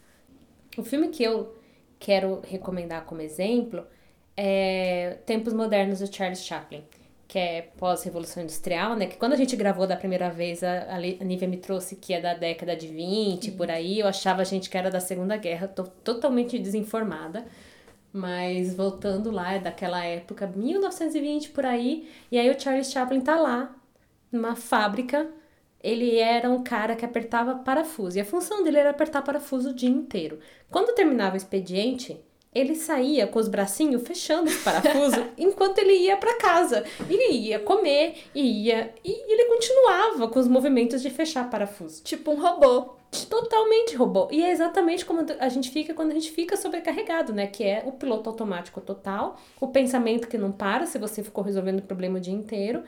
O 0.77 0.85
filme 0.85 1.09
que 1.09 1.23
eu 1.23 1.57
quero 1.99 2.41
recomendar 2.47 3.05
como 3.05 3.21
exemplo 3.21 3.85
é 4.37 5.19
Tempos 5.27 5.53
Modernos 5.53 5.99
do 5.99 6.15
Charles 6.15 6.45
Chaplin 6.45 6.85
que 7.29 7.39
é 7.39 7.63
pós-revolução 7.77 8.43
industrial, 8.43 8.97
né? 8.97 9.07
Que 9.07 9.17
quando 9.19 9.35
a 9.35 9.37
gente 9.37 9.55
gravou 9.55 9.87
da 9.87 9.97
primeira 9.97 10.31
vez, 10.31 10.65
a, 10.65 10.95
a 10.95 11.25
Nívia 11.25 11.47
me 11.47 11.59
trouxe 11.59 11.95
que 11.97 12.15
é 12.15 12.21
da 12.21 12.33
década 12.35 12.75
de 12.75 12.89
20, 12.89 13.53
por 13.53 13.71
aí, 13.71 14.01
eu 14.01 14.07
achava 14.09 14.41
a 14.41 14.45
gente 14.45 14.71
que 14.71 14.79
era 14.79 14.91
da 14.91 14.99
Segunda 14.99 15.37
Guerra, 15.37 15.69
tô 15.69 15.85
totalmente 15.85 16.59
desinformada. 16.59 17.47
Mas 18.13 18.75
voltando 18.75 19.31
lá, 19.31 19.53
é 19.53 19.59
daquela 19.59 20.03
época, 20.05 20.47
1920 20.47 21.51
por 21.51 21.67
aí, 21.67 22.09
e 22.33 22.39
aí 22.39 22.51
o 22.51 22.59
Charles 22.59 22.91
Chaplin 22.91 23.21
tá 23.21 23.37
lá, 23.37 23.77
numa 24.33 24.57
fábrica, 24.57 25.29
ele 25.83 26.19
era 26.19 26.51
um 26.51 26.65
cara 26.65 26.97
que 26.97 27.05
apertava 27.05 27.57
parafuso, 27.57 28.17
e 28.19 28.21
a 28.21 28.25
função 28.25 28.65
dele 28.65 28.79
era 28.79 28.91
apertar 28.91 29.23
parafuso 29.23 29.71
o 29.71 29.75
dia 29.75 29.91
inteiro. 29.91 30.39
Quando 30.71 30.95
terminava 30.95 31.35
o 31.35 31.37
expediente, 31.37 32.19
ele 32.55 32.75
saía 32.75 33.27
com 33.27 33.39
os 33.39 33.49
bracinhos 33.49 34.07
fechando 34.07 34.49
os 34.49 34.57
parafusos 34.63 35.25
enquanto 35.37 35.79
ele 35.79 35.95
ia 35.95 36.17
para 36.17 36.39
casa. 36.39 36.85
Ele 37.09 37.33
ia 37.33 37.59
comer 37.59 38.17
e 38.35 38.67
ia 38.67 38.95
e 39.05 39.33
ele 39.33 39.45
continuava 39.45 40.29
com 40.29 40.41
os 40.41 40.49
movimentos 40.49 41.03
de 41.03 41.11
fechar 41.11 41.49
parafuso. 41.51 42.03
Tipo 42.03 42.33
um 42.33 42.41
robô. 42.41 42.97
Totalmente 43.31 43.97
robô. 43.97 44.29
E 44.31 44.43
é 44.43 44.51
exatamente 44.51 45.05
como 45.05 45.25
a 45.39 45.49
gente 45.49 45.71
fica 45.71 45.95
quando 45.95 46.11
a 46.11 46.15
gente 46.15 46.31
fica 46.31 46.57
sobrecarregado, 46.57 47.33
né? 47.33 47.47
Que 47.47 47.65
é 47.65 47.83
o 47.87 47.93
piloto 47.93 48.29
automático 48.29 48.83
total, 48.83 49.39
o 49.59 49.69
pensamento 49.69 50.29
que 50.29 50.37
não 50.37 50.53
para 50.53 50.85
se 50.85 50.99
você 50.99 51.23
ficou 51.23 51.43
resolvendo 51.43 51.79
o 51.79 51.83
problema 51.83 52.19
o 52.19 52.21
dia 52.21 52.35
inteiro. 52.35 52.83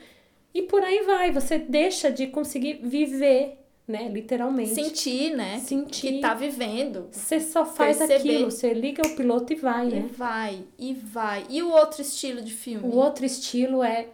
E 0.52 0.62
por 0.62 0.82
aí 0.82 1.02
vai, 1.04 1.30
você 1.30 1.58
deixa 1.58 2.10
de 2.10 2.26
conseguir 2.26 2.80
viver 2.82 3.59
né? 3.90 4.08
Literalmente. 4.08 4.74
Sentir, 4.74 5.36
né? 5.36 5.58
Sentir. 5.58 6.14
Que 6.14 6.20
tá 6.20 6.34
vivendo. 6.34 7.08
Você 7.10 7.40
só 7.40 7.66
faz 7.66 7.98
perceber. 7.98 8.36
aquilo, 8.36 8.50
você 8.50 8.72
liga 8.72 9.02
o 9.06 9.16
piloto 9.16 9.52
e 9.52 9.56
vai, 9.56 9.88
e 9.88 9.90
né? 9.90 10.06
E 10.08 10.12
vai, 10.12 10.64
e 10.78 10.94
vai. 10.94 11.44
E 11.50 11.62
o 11.62 11.70
outro 11.70 12.00
estilo 12.00 12.40
de 12.40 12.52
filme? 12.52 12.88
O 12.88 12.96
outro 12.96 13.26
estilo 13.26 13.82
é 13.82 14.06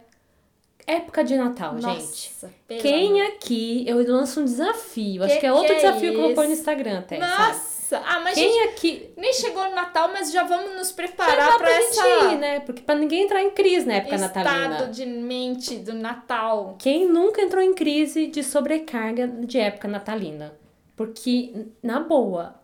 época 0.85 1.23
de 1.23 1.35
Natal, 1.35 1.75
Nossa, 1.75 1.99
gente. 1.99 2.33
Quem 2.81 3.21
aqui, 3.23 3.83
eu 3.87 3.97
lanço 4.07 4.39
um 4.39 4.45
desafio, 4.45 5.21
que 5.21 5.25
acho 5.25 5.39
que 5.39 5.45
é 5.45 5.51
outro 5.51 5.75
que 5.75 5.81
desafio 5.81 6.09
é 6.09 6.11
que 6.11 6.17
eu 6.17 6.21
vou 6.21 6.33
pôr 6.33 6.45
no 6.45 6.53
Instagram 6.53 6.99
até, 6.99 7.17
Nossa. 7.17 7.53
Sabe? 7.53 7.76
Ah, 8.17 8.19
mas 8.23 8.35
Quem 8.35 8.51
gente, 8.51 8.69
aqui. 8.69 9.13
Nem 9.15 9.31
chegou 9.33 9.63
no 9.69 9.75
Natal, 9.75 10.09
mas 10.11 10.31
já 10.31 10.43
vamos 10.43 10.75
nos 10.75 10.91
preparar 10.91 11.57
para 11.57 11.69
essa. 11.71 12.07
Ir, 12.31 12.37
né? 12.37 12.59
Porque 12.61 12.81
para 12.81 12.99
ninguém 12.99 13.23
entrar 13.23 13.41
em 13.43 13.51
crise 13.51 13.85
na 13.85 13.95
época 13.95 14.15
Estado 14.15 14.35
natalina. 14.35 14.75
Estado 14.75 14.91
de 14.91 15.05
mente 15.05 15.75
do 15.77 15.93
Natal. 15.93 16.75
Quem 16.79 17.07
nunca 17.07 17.41
entrou 17.41 17.61
em 17.63 17.73
crise 17.73 18.27
de 18.27 18.43
sobrecarga 18.43 19.27
de 19.27 19.59
época 19.59 19.87
natalina? 19.87 20.53
Porque, 20.95 21.67
na 21.83 21.99
boa, 21.99 22.59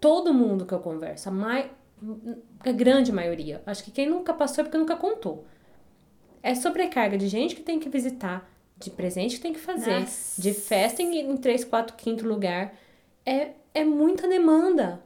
todo 0.00 0.32
mundo 0.32 0.64
que 0.64 0.72
eu 0.72 0.78
converso, 0.78 1.28
a, 1.28 1.32
mai... 1.32 1.70
a 2.64 2.70
grande 2.70 3.10
maioria, 3.10 3.60
acho 3.66 3.82
que 3.82 3.90
quem 3.90 4.08
nunca 4.08 4.32
passou 4.32 4.62
é 4.62 4.64
porque 4.64 4.78
nunca 4.78 4.94
contou. 4.96 5.44
é 6.40 6.54
sobrecarga 6.54 7.18
de 7.18 7.26
gente 7.26 7.56
que 7.56 7.62
tem 7.62 7.80
que 7.80 7.88
visitar, 7.88 8.48
de 8.76 8.90
presente 8.90 9.36
que 9.36 9.42
tem 9.42 9.52
que 9.52 9.58
fazer, 9.58 10.00
Nossa. 10.00 10.40
de 10.40 10.52
festa 10.54 11.02
em, 11.02 11.18
em 11.18 11.36
3, 11.36 11.64
4, 11.64 11.96
quinto 11.96 12.24
lugar. 12.26 12.74
É, 13.26 13.50
é 13.78 13.84
muita 13.84 14.28
demanda. 14.28 15.00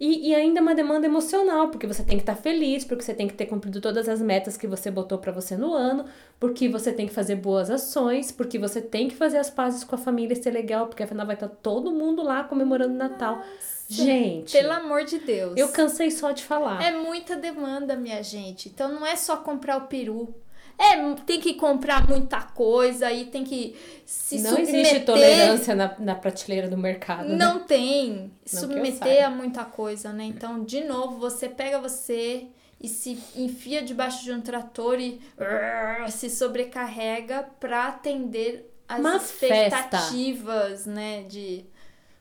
E, 0.00 0.28
e 0.30 0.34
ainda 0.34 0.60
uma 0.60 0.76
demanda 0.76 1.06
emocional, 1.06 1.70
porque 1.70 1.86
você 1.86 2.04
tem 2.04 2.16
que 2.16 2.22
estar 2.22 2.36
feliz, 2.36 2.84
porque 2.84 3.02
você 3.02 3.12
tem 3.12 3.26
que 3.26 3.34
ter 3.34 3.46
cumprido 3.46 3.80
todas 3.80 4.08
as 4.08 4.20
metas 4.22 4.56
que 4.56 4.66
você 4.68 4.92
botou 4.92 5.18
pra 5.18 5.32
você 5.32 5.56
no 5.56 5.74
ano, 5.74 6.04
porque 6.38 6.68
você 6.68 6.92
tem 6.92 7.08
que 7.08 7.12
fazer 7.12 7.34
boas 7.34 7.68
ações, 7.68 8.30
porque 8.30 8.60
você 8.60 8.80
tem 8.80 9.08
que 9.08 9.16
fazer 9.16 9.38
as 9.38 9.50
pazes 9.50 9.82
com 9.82 9.96
a 9.96 9.98
família 9.98 10.34
e 10.34 10.36
ser 10.40 10.52
legal, 10.52 10.86
porque 10.86 11.02
afinal 11.02 11.26
vai 11.26 11.34
estar 11.34 11.48
todo 11.48 11.90
mundo 11.90 12.22
lá 12.22 12.44
comemorando 12.44 12.94
o 12.94 12.96
Natal. 12.96 13.42
Gente, 13.88 14.52
Pelo 14.52 14.72
amor 14.72 15.04
de 15.04 15.18
Deus. 15.18 15.54
eu 15.56 15.68
cansei 15.70 16.12
só 16.12 16.30
de 16.30 16.44
falar. 16.44 16.80
É 16.80 16.92
muita 16.96 17.34
demanda, 17.34 17.96
minha 17.96 18.22
gente. 18.22 18.68
Então 18.68 18.92
não 18.92 19.04
é 19.04 19.16
só 19.16 19.38
comprar 19.38 19.78
o 19.78 19.88
peru. 19.88 20.32
É, 20.78 21.14
tem 21.26 21.40
que 21.40 21.54
comprar 21.54 22.08
muita 22.08 22.40
coisa 22.40 23.10
e 23.12 23.24
tem 23.24 23.42
que 23.42 23.74
se 24.06 24.38
não 24.40 24.50
submeter. 24.50 24.74
existe 24.76 25.00
tolerância 25.00 25.74
na, 25.74 25.94
na 25.98 26.14
prateleira 26.14 26.68
do 26.68 26.76
mercado. 26.78 27.28
né? 27.30 27.36
Não 27.36 27.58
tem. 27.60 28.30
Não 28.52 28.60
submeter 28.60 29.24
a 29.26 29.30
muita 29.30 29.64
coisa, 29.64 30.12
né? 30.12 30.24
Então, 30.24 30.62
de 30.62 30.84
novo, 30.84 31.18
você 31.18 31.48
pega 31.48 31.80
você 31.80 32.46
e 32.80 32.86
se 32.88 33.18
enfia 33.34 33.82
debaixo 33.82 34.22
de 34.22 34.30
um 34.32 34.40
trator 34.40 35.00
e 35.00 35.20
uh, 35.36 36.08
se 36.10 36.30
sobrecarrega 36.30 37.42
pra 37.58 37.88
atender 37.88 38.72
as 38.88 39.00
Uma 39.00 39.18
festa. 39.18 39.76
expectativas, 39.78 40.86
né? 40.86 41.22
De 41.24 41.66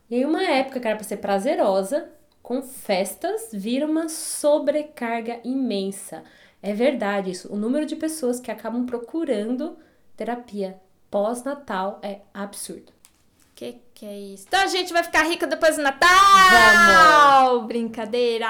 E 0.09 0.15
aí, 0.15 0.25
uma 0.25 0.41
época 0.43 0.79
que 0.79 0.87
era 0.87 0.95
pra 0.97 1.05
ser 1.05 1.17
prazerosa, 1.17 2.09
com 2.41 2.61
festas, 2.63 3.49
vira 3.53 3.85
uma 3.85 4.09
sobrecarga 4.09 5.39
imensa. 5.43 6.23
É 6.61 6.73
verdade 6.73 7.31
isso. 7.31 7.51
O 7.53 7.57
número 7.57 7.85
de 7.85 7.95
pessoas 7.95 8.39
que 8.39 8.51
acabam 8.51 8.85
procurando 8.85 9.77
terapia 10.15 10.79
pós-natal 11.09 11.99
é 12.03 12.21
absurdo. 12.33 12.96
Que 13.97 14.05
é 14.05 14.15
isso? 14.15 14.45
Então 14.47 14.61
a 14.61 14.67
gente 14.67 14.93
vai 14.93 15.03
ficar 15.03 15.23
rica 15.23 15.47
depois 15.47 15.75
do 15.75 15.81
Natal! 15.81 17.63
Brincadeira! 17.63 18.47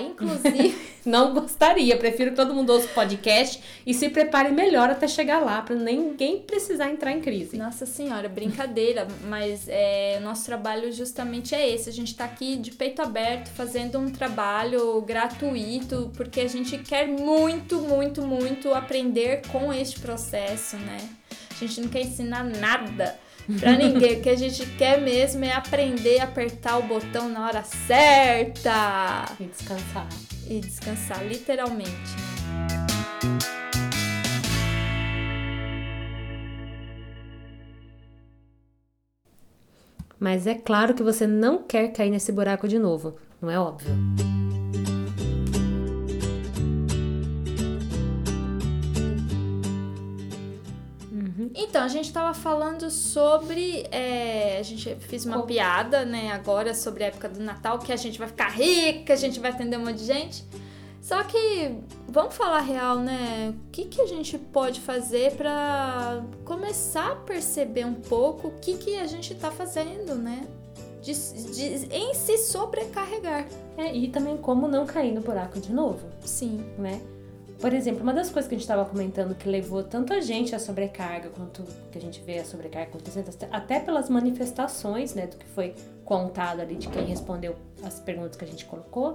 Inclusive, 0.00 0.76
Não 1.06 1.32
gostaria, 1.32 1.96
prefiro 1.96 2.30
que 2.30 2.36
todo 2.36 2.52
mundo 2.52 2.70
ouça 2.70 2.86
o 2.86 2.90
podcast 2.90 3.62
e 3.86 3.94
se 3.94 4.08
prepare 4.10 4.50
melhor 4.50 4.90
até 4.90 5.08
chegar 5.08 5.38
lá, 5.38 5.62
pra 5.62 5.74
ninguém 5.74 6.40
precisar 6.40 6.90
entrar 6.90 7.12
em 7.12 7.20
crise. 7.20 7.56
nossa 7.56 7.86
senhora, 7.86 8.28
brincadeira, 8.28 9.06
mas 9.24 9.66
é, 9.68 10.18
o 10.20 10.24
nosso 10.24 10.44
trabalho 10.44 10.92
justamente 10.92 11.54
é 11.54 11.70
esse. 11.70 11.88
A 11.88 11.92
gente 11.92 12.14
tá 12.14 12.24
aqui 12.24 12.56
de 12.56 12.72
peito 12.72 13.00
aberto 13.00 13.48
fazendo 13.48 13.98
um 13.98 14.10
trabalho 14.10 15.00
gratuito, 15.02 16.10
porque 16.16 16.40
a 16.40 16.48
gente 16.48 16.76
quer 16.78 17.06
muito, 17.06 17.80
muito, 17.80 18.22
muito 18.22 18.74
aprender 18.74 19.42
com 19.50 19.72
este 19.72 20.00
processo, 20.00 20.76
né? 20.76 20.98
A 21.60 21.66
gente 21.66 21.80
não 21.82 21.88
quer 21.88 22.00
ensinar 22.02 22.42
nada 22.44 23.18
pra 23.58 23.72
ninguém. 23.76 24.18
O 24.18 24.22
que 24.22 24.30
a 24.30 24.36
gente 24.36 24.64
quer 24.76 25.00
mesmo 25.00 25.44
é 25.44 25.52
aprender 25.52 26.20
a 26.20 26.24
apertar 26.24 26.78
o 26.78 26.82
botão 26.84 27.28
na 27.28 27.46
hora 27.46 27.62
certa 27.62 29.26
E 29.38 29.44
descansar. 29.44 30.06
e 30.48 30.60
descansar, 30.60 31.26
literalmente. 31.26 31.90
Mas 40.18 40.46
é 40.46 40.54
claro 40.54 40.94
que 40.94 41.02
você 41.02 41.26
não 41.26 41.62
quer 41.62 41.88
cair 41.92 42.10
nesse 42.10 42.30
buraco 42.30 42.68
de 42.68 42.78
novo, 42.78 43.16
não 43.40 43.50
é 43.50 43.58
óbvio? 43.58 43.90
Então, 51.70 51.84
a 51.84 51.88
gente 51.88 52.12
tava 52.12 52.34
falando 52.34 52.90
sobre. 52.90 53.86
é, 53.92 54.58
a 54.58 54.62
gente 54.64 54.92
fez 54.96 55.24
uma 55.24 55.42
piada, 55.46 56.04
né, 56.04 56.32
agora 56.32 56.74
sobre 56.74 57.04
a 57.04 57.06
época 57.06 57.28
do 57.28 57.40
Natal, 57.40 57.78
que 57.78 57.92
a 57.92 57.96
gente 57.96 58.18
vai 58.18 58.26
ficar 58.26 58.48
rica, 58.48 59.12
a 59.12 59.16
gente 59.16 59.38
vai 59.38 59.52
atender 59.52 59.76
um 59.78 59.84
monte 59.84 59.98
de 59.98 60.04
gente. 60.04 60.44
Só 61.00 61.22
que, 61.22 61.76
vamos 62.08 62.34
falar 62.34 62.58
real, 62.60 62.98
né? 62.98 63.54
O 63.68 63.70
que, 63.70 63.84
que 63.84 64.02
a 64.02 64.06
gente 64.06 64.36
pode 64.36 64.80
fazer 64.80 65.36
pra 65.36 66.22
começar 66.44 67.12
a 67.12 67.16
perceber 67.16 67.86
um 67.86 67.94
pouco 67.94 68.48
o 68.48 68.52
que, 68.60 68.76
que 68.76 68.98
a 68.98 69.06
gente 69.06 69.32
tá 69.36 69.52
fazendo, 69.52 70.16
né? 70.16 70.46
De, 71.00 71.14
de- 71.14 71.86
em 71.94 72.12
se 72.14 72.36
sobrecarregar. 72.36 73.46
É, 73.78 73.94
e 73.94 74.08
também 74.08 74.36
como 74.36 74.66
não 74.66 74.84
cair 74.84 75.12
no 75.14 75.20
buraco 75.20 75.60
de 75.60 75.72
novo. 75.72 76.04
Sim. 76.24 76.64
né? 76.76 77.00
Por 77.60 77.74
exemplo, 77.74 78.02
uma 78.02 78.14
das 78.14 78.30
coisas 78.30 78.48
que 78.48 78.54
a 78.54 78.58
gente 78.58 78.64
estava 78.64 78.86
comentando 78.86 79.34
que 79.34 79.46
levou 79.46 79.84
tanto 79.84 80.14
a 80.14 80.20
gente 80.20 80.54
à 80.54 80.58
sobrecarga, 80.58 81.28
quanto 81.28 81.62
que 81.92 81.98
a 81.98 82.00
gente 82.00 82.22
vê 82.22 82.38
a 82.38 82.44
sobrecarga 82.44 82.88
acontecendo, 82.88 83.28
até 83.52 83.78
pelas 83.78 84.08
manifestações, 84.08 85.14
né, 85.14 85.26
do 85.26 85.36
que 85.36 85.46
foi 85.46 85.74
contado 86.02 86.60
ali 86.60 86.76
de 86.76 86.88
quem 86.88 87.04
respondeu 87.04 87.54
as 87.82 88.00
perguntas 88.00 88.36
que 88.36 88.44
a 88.44 88.48
gente 88.48 88.64
colocou, 88.64 89.14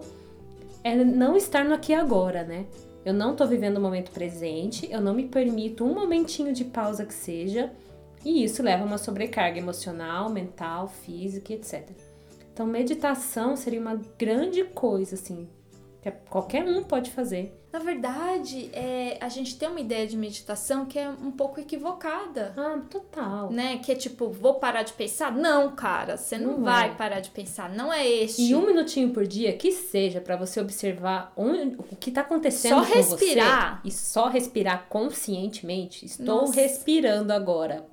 é 0.84 0.96
não 0.96 1.36
estar 1.36 1.66
no 1.66 1.74
aqui 1.74 1.92
e 1.92 1.96
agora, 1.96 2.44
né? 2.44 2.68
Eu 3.04 3.14
não 3.14 3.36
tô 3.36 3.48
vivendo 3.48 3.78
o 3.78 3.82
momento 3.82 4.12
presente, 4.12 4.88
eu 4.92 5.02
não 5.02 5.14
me 5.14 5.26
permito 5.28 5.84
um 5.84 5.96
momentinho 5.96 6.54
de 6.54 6.66
pausa 6.66 7.04
que 7.04 7.14
seja, 7.14 7.72
e 8.24 8.44
isso 8.44 8.62
leva 8.62 8.84
a 8.84 8.86
uma 8.86 9.00
sobrecarga 9.00 9.58
emocional, 9.58 10.30
mental, 10.30 10.88
física, 10.88 11.52
etc. 11.54 11.90
Então, 12.54 12.66
meditação 12.66 13.56
seria 13.56 13.80
uma 13.80 14.00
grande 14.18 14.64
coisa, 14.64 15.16
assim, 15.16 15.48
que 16.02 16.12
qualquer 16.30 16.64
um 16.64 16.84
pode 16.84 17.10
fazer. 17.12 17.54
Na 17.76 17.80
verdade, 17.84 18.70
é, 18.72 19.18
a 19.20 19.28
gente 19.28 19.58
tem 19.58 19.68
uma 19.68 19.82
ideia 19.82 20.08
de 20.08 20.16
meditação 20.16 20.86
que 20.86 20.98
é 20.98 21.10
um 21.10 21.30
pouco 21.30 21.60
equivocada. 21.60 22.54
Ah, 22.56 22.80
total. 22.90 23.52
né? 23.52 23.80
Que 23.80 23.92
é 23.92 23.96
tipo, 23.96 24.30
vou 24.30 24.54
parar 24.54 24.84
de 24.84 24.94
pensar? 24.94 25.30
Não, 25.36 25.76
cara, 25.76 26.16
você 26.16 26.38
não, 26.38 26.54
Não 26.54 26.64
vai 26.64 26.92
é. 26.92 26.94
parar 26.94 27.20
de 27.20 27.32
pensar. 27.32 27.70
Não 27.70 27.92
é 27.92 28.08
este. 28.08 28.44
E 28.44 28.56
um 28.56 28.66
minutinho 28.66 29.10
por 29.10 29.28
dia, 29.28 29.52
que 29.58 29.74
seja, 29.74 30.22
pra 30.22 30.38
você 30.38 30.62
observar 30.62 31.34
onde, 31.36 31.76
o 31.76 31.98
que 31.98 32.12
tá 32.12 32.22
acontecendo 32.22 32.80
Só 32.80 32.86
com 32.86 32.94
respirar. 32.94 33.82
você. 33.82 33.90
E 33.90 33.92
só 33.92 34.30
respirar 34.30 34.86
conscientemente. 34.88 36.06
Estou 36.06 36.44
Nossa. 36.44 36.56
respirando 36.56 37.34
agora. 37.34 37.86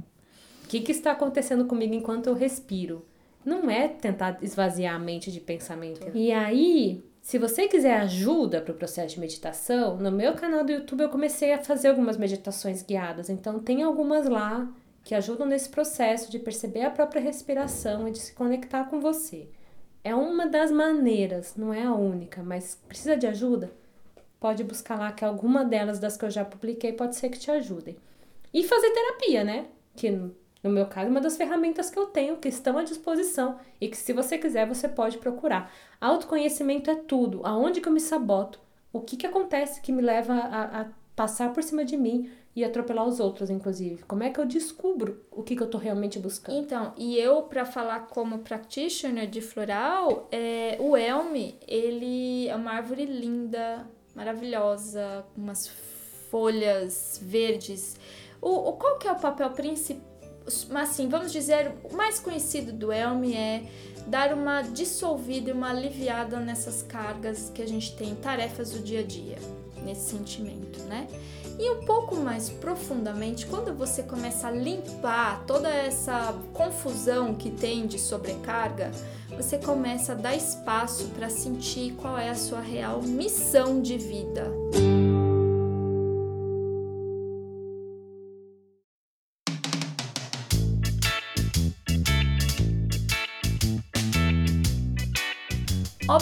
O 0.64 0.68
que, 0.68 0.78
que 0.78 0.92
está 0.92 1.10
acontecendo 1.10 1.64
comigo 1.64 1.92
enquanto 1.92 2.28
eu 2.28 2.34
respiro? 2.34 3.04
Não 3.44 3.68
é 3.68 3.88
tentar 3.88 4.38
esvaziar 4.42 4.94
a 4.94 4.98
mente 5.00 5.32
de 5.32 5.40
pensamento. 5.40 6.06
E 6.14 6.30
aí, 6.30 7.02
se 7.22 7.38
você 7.38 7.68
quiser 7.68 8.00
ajuda 8.00 8.60
para 8.60 8.72
o 8.72 8.76
processo 8.76 9.14
de 9.14 9.20
meditação, 9.20 9.96
no 9.96 10.10
meu 10.10 10.34
canal 10.34 10.64
do 10.64 10.72
YouTube 10.72 11.02
eu 11.02 11.08
comecei 11.08 11.52
a 11.52 11.62
fazer 11.62 11.88
algumas 11.88 12.16
meditações 12.16 12.82
guiadas. 12.82 13.30
Então, 13.30 13.60
tem 13.60 13.84
algumas 13.84 14.28
lá 14.28 14.68
que 15.04 15.14
ajudam 15.14 15.46
nesse 15.46 15.68
processo 15.68 16.30
de 16.32 16.40
perceber 16.40 16.82
a 16.82 16.90
própria 16.90 17.22
respiração 17.22 18.08
e 18.08 18.10
de 18.10 18.18
se 18.18 18.34
conectar 18.34 18.84
com 18.90 19.00
você. 19.00 19.48
É 20.02 20.12
uma 20.12 20.46
das 20.46 20.72
maneiras, 20.72 21.54
não 21.56 21.72
é 21.72 21.84
a 21.84 21.94
única, 21.94 22.42
mas 22.42 22.74
precisa 22.88 23.16
de 23.16 23.28
ajuda? 23.28 23.72
Pode 24.40 24.64
buscar 24.64 24.98
lá 24.98 25.12
que 25.12 25.24
alguma 25.24 25.64
delas 25.64 26.00
das 26.00 26.16
que 26.16 26.24
eu 26.24 26.30
já 26.30 26.44
publiquei 26.44 26.92
pode 26.92 27.14
ser 27.14 27.28
que 27.28 27.38
te 27.38 27.52
ajudem. 27.52 27.96
E 28.52 28.64
fazer 28.64 28.90
terapia, 28.90 29.44
né? 29.44 29.66
Que 29.94 30.10
no 30.62 30.70
meu 30.70 30.86
caso, 30.86 31.08
é 31.08 31.10
uma 31.10 31.20
das 31.20 31.36
ferramentas 31.36 31.90
que 31.90 31.98
eu 31.98 32.06
tenho 32.06 32.36
que 32.36 32.48
estão 32.48 32.78
à 32.78 32.84
disposição 32.84 33.58
e 33.80 33.88
que 33.88 33.96
se 33.96 34.12
você 34.12 34.38
quiser 34.38 34.66
você 34.66 34.88
pode 34.88 35.18
procurar. 35.18 35.72
Autoconhecimento 36.00 36.90
é 36.90 36.94
tudo. 36.96 37.40
Aonde 37.44 37.80
que 37.80 37.88
eu 37.88 37.92
me 37.92 38.00
saboto? 38.00 38.60
O 38.92 39.00
que 39.00 39.16
que 39.16 39.26
acontece 39.26 39.80
que 39.80 39.90
me 39.90 40.02
leva 40.02 40.34
a, 40.34 40.80
a 40.82 40.86
passar 41.16 41.52
por 41.52 41.62
cima 41.62 41.84
de 41.84 41.96
mim 41.96 42.30
e 42.54 42.62
atropelar 42.64 43.06
os 43.06 43.18
outros, 43.20 43.48
inclusive? 43.50 44.02
Como 44.04 44.22
é 44.22 44.30
que 44.30 44.38
eu 44.38 44.44
descubro 44.46 45.24
o 45.30 45.42
que 45.42 45.56
que 45.56 45.62
eu 45.62 45.70
tô 45.70 45.78
realmente 45.78 46.18
buscando? 46.18 46.58
Então, 46.58 46.92
e 46.98 47.18
eu, 47.18 47.42
pra 47.42 47.64
falar 47.64 48.06
como 48.08 48.38
practitioner 48.40 49.26
de 49.26 49.40
floral, 49.40 50.28
é, 50.30 50.76
o 50.78 50.96
Elme, 50.96 51.58
ele 51.66 52.46
é 52.48 52.54
uma 52.54 52.72
árvore 52.72 53.06
linda, 53.06 53.86
maravilhosa, 54.14 55.24
com 55.34 55.40
umas 55.40 55.66
folhas 56.30 57.18
verdes. 57.22 57.96
O, 58.40 58.50
o- 58.68 58.72
qual 58.74 58.98
que 58.98 59.08
é 59.08 59.12
o 59.12 59.16
papel 59.18 59.50
principal? 59.50 60.11
Assim, 60.74 61.08
vamos 61.08 61.32
dizer, 61.32 61.72
o 61.84 61.94
mais 61.94 62.18
conhecido 62.18 62.72
do 62.72 62.92
Elme 62.92 63.34
é 63.34 63.62
dar 64.06 64.32
uma 64.32 64.62
dissolvida 64.62 65.50
e 65.50 65.52
uma 65.52 65.70
aliviada 65.70 66.38
nessas 66.40 66.82
cargas 66.82 67.50
que 67.54 67.62
a 67.62 67.66
gente 67.66 67.94
tem, 67.96 68.14
tarefas 68.14 68.72
do 68.72 68.80
dia 68.80 69.00
a 69.00 69.02
dia, 69.02 69.38
nesse 69.84 70.10
sentimento, 70.10 70.80
né? 70.84 71.06
E 71.58 71.70
um 71.70 71.84
pouco 71.84 72.16
mais 72.16 72.48
profundamente, 72.48 73.46
quando 73.46 73.72
você 73.76 74.02
começa 74.02 74.48
a 74.48 74.50
limpar 74.50 75.44
toda 75.46 75.68
essa 75.68 76.34
confusão 76.52 77.34
que 77.34 77.50
tem 77.50 77.86
de 77.86 77.98
sobrecarga, 77.98 78.90
você 79.36 79.58
começa 79.58 80.12
a 80.12 80.16
dar 80.16 80.34
espaço 80.34 81.04
para 81.08 81.28
sentir 81.28 81.92
qual 81.94 82.18
é 82.18 82.30
a 82.30 82.34
sua 82.34 82.60
real 82.60 83.02
missão 83.02 83.80
de 83.80 83.96
vida. 83.96 84.50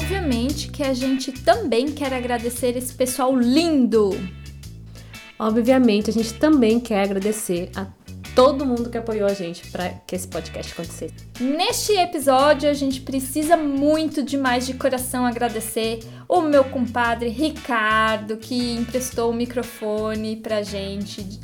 Obviamente 0.00 0.68
que 0.68 0.82
a 0.82 0.94
gente 0.94 1.30
também 1.30 1.92
quer 1.92 2.14
agradecer 2.14 2.74
esse 2.74 2.94
pessoal 2.94 3.36
lindo. 3.36 4.10
Obviamente, 5.38 6.08
a 6.08 6.12
gente 6.12 6.32
também 6.34 6.80
quer 6.80 7.02
agradecer 7.02 7.70
a 7.76 7.86
todo 8.34 8.64
mundo 8.64 8.88
que 8.88 8.96
apoiou 8.96 9.28
a 9.28 9.34
gente 9.34 9.70
para 9.70 9.90
que 10.06 10.16
esse 10.16 10.26
podcast 10.26 10.72
acontecesse. 10.72 11.12
Neste 11.38 11.92
episódio, 11.92 12.70
a 12.70 12.72
gente 12.72 13.02
precisa 13.02 13.58
muito 13.58 14.22
demais 14.22 14.66
de 14.66 14.72
coração 14.72 15.26
agradecer 15.26 16.00
o 16.26 16.40
meu 16.40 16.64
compadre 16.64 17.28
Ricardo, 17.28 18.38
que 18.38 18.72
emprestou 18.76 19.30
o 19.30 19.34
microfone 19.34 20.36
pra 20.36 20.62
gente. 20.62 21.38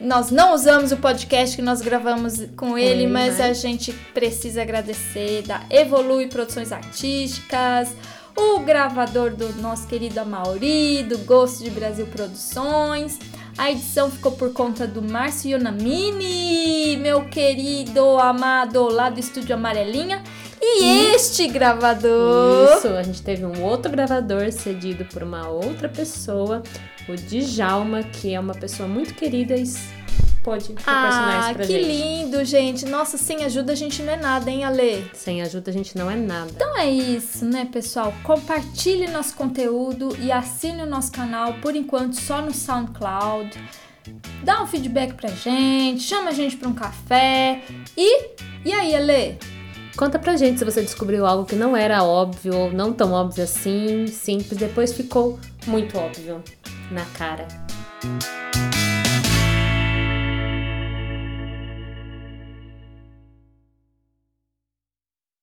Nós 0.00 0.30
não 0.30 0.52
usamos 0.54 0.92
o 0.92 0.96
podcast 0.98 1.56
que 1.56 1.62
nós 1.62 1.80
gravamos 1.80 2.44
com 2.56 2.76
ele, 2.76 3.02
ele, 3.02 3.06
mas 3.06 3.38
né? 3.38 3.48
a 3.48 3.52
gente 3.52 3.92
precisa 4.12 4.62
agradecer 4.62 5.42
da 5.42 5.62
Evolui 5.70 6.26
Produções 6.26 6.70
Artísticas, 6.70 7.94
o 8.36 8.60
gravador 8.60 9.30
do 9.30 9.54
nosso 9.60 9.86
querido 9.86 10.20
Amauri, 10.20 11.02
do 11.02 11.16
Gosto 11.18 11.64
de 11.64 11.70
Brasil 11.70 12.06
Produções. 12.06 13.18
A 13.58 13.70
edição 13.70 14.10
ficou 14.10 14.32
por 14.32 14.52
conta 14.52 14.86
do 14.86 15.00
Márcio 15.00 15.52
Yonamini, 15.52 16.96
meu 16.98 17.24
querido 17.24 18.18
amado 18.18 18.86
lá 18.88 19.08
do 19.08 19.18
estúdio 19.18 19.54
Amarelinha. 19.54 20.22
E 20.60 21.14
este 21.14 21.48
gravador. 21.48 22.76
Isso, 22.76 22.88
a 22.88 23.02
gente 23.02 23.22
teve 23.22 23.46
um 23.46 23.62
outro 23.62 23.90
gravador 23.90 24.52
cedido 24.52 25.06
por 25.06 25.22
uma 25.22 25.48
outra 25.48 25.88
pessoa, 25.88 26.62
o 27.08 27.14
Djalma, 27.14 28.02
que 28.02 28.34
é 28.34 28.40
uma 28.40 28.54
pessoa 28.54 28.86
muito 28.88 29.14
querida 29.14 29.56
e 29.56 29.64
pode 30.46 30.66
proporcionar 30.74 31.34
Ah, 31.34 31.46
isso 31.50 31.54
pra 31.54 31.66
que 31.66 31.72
gente. 31.72 31.86
lindo, 31.88 32.44
gente. 32.44 32.86
Nossa, 32.86 33.18
sem 33.18 33.44
ajuda 33.44 33.72
a 33.72 33.74
gente 33.74 34.00
não 34.00 34.12
é 34.12 34.16
nada, 34.16 34.48
hein, 34.48 34.64
Ale? 34.64 35.10
Sem 35.12 35.42
ajuda 35.42 35.72
a 35.72 35.74
gente 35.74 35.98
não 35.98 36.08
é 36.08 36.14
nada. 36.14 36.52
Então 36.54 36.78
é 36.78 36.88
isso, 36.88 37.44
né, 37.44 37.68
pessoal? 37.70 38.14
Compartilhe 38.22 39.08
nosso 39.10 39.34
conteúdo 39.34 40.16
e 40.20 40.30
assine 40.30 40.82
o 40.82 40.86
nosso 40.86 41.10
canal, 41.10 41.54
por 41.54 41.74
enquanto 41.74 42.14
só 42.14 42.40
no 42.40 42.54
SoundCloud. 42.54 43.60
Dá 44.44 44.62
um 44.62 44.68
feedback 44.68 45.14
pra 45.14 45.30
gente, 45.30 46.02
chama 46.04 46.30
a 46.30 46.32
gente 46.32 46.56
pra 46.56 46.68
um 46.68 46.74
café. 46.74 47.62
E 47.96 48.28
e 48.64 48.72
aí, 48.72 48.94
Ale? 48.94 49.38
Conta 49.96 50.16
pra 50.16 50.36
gente 50.36 50.58
se 50.60 50.64
você 50.64 50.80
descobriu 50.80 51.26
algo 51.26 51.44
que 51.44 51.56
não 51.56 51.76
era 51.76 52.04
óbvio 52.04 52.54
ou 52.54 52.72
não 52.72 52.92
tão 52.92 53.12
óbvio 53.12 53.42
assim, 53.42 54.06
simples, 54.06 54.56
depois 54.58 54.92
ficou 54.92 55.40
muito 55.66 55.98
óbvio 55.98 56.40
na 56.92 57.04
cara. 57.18 57.48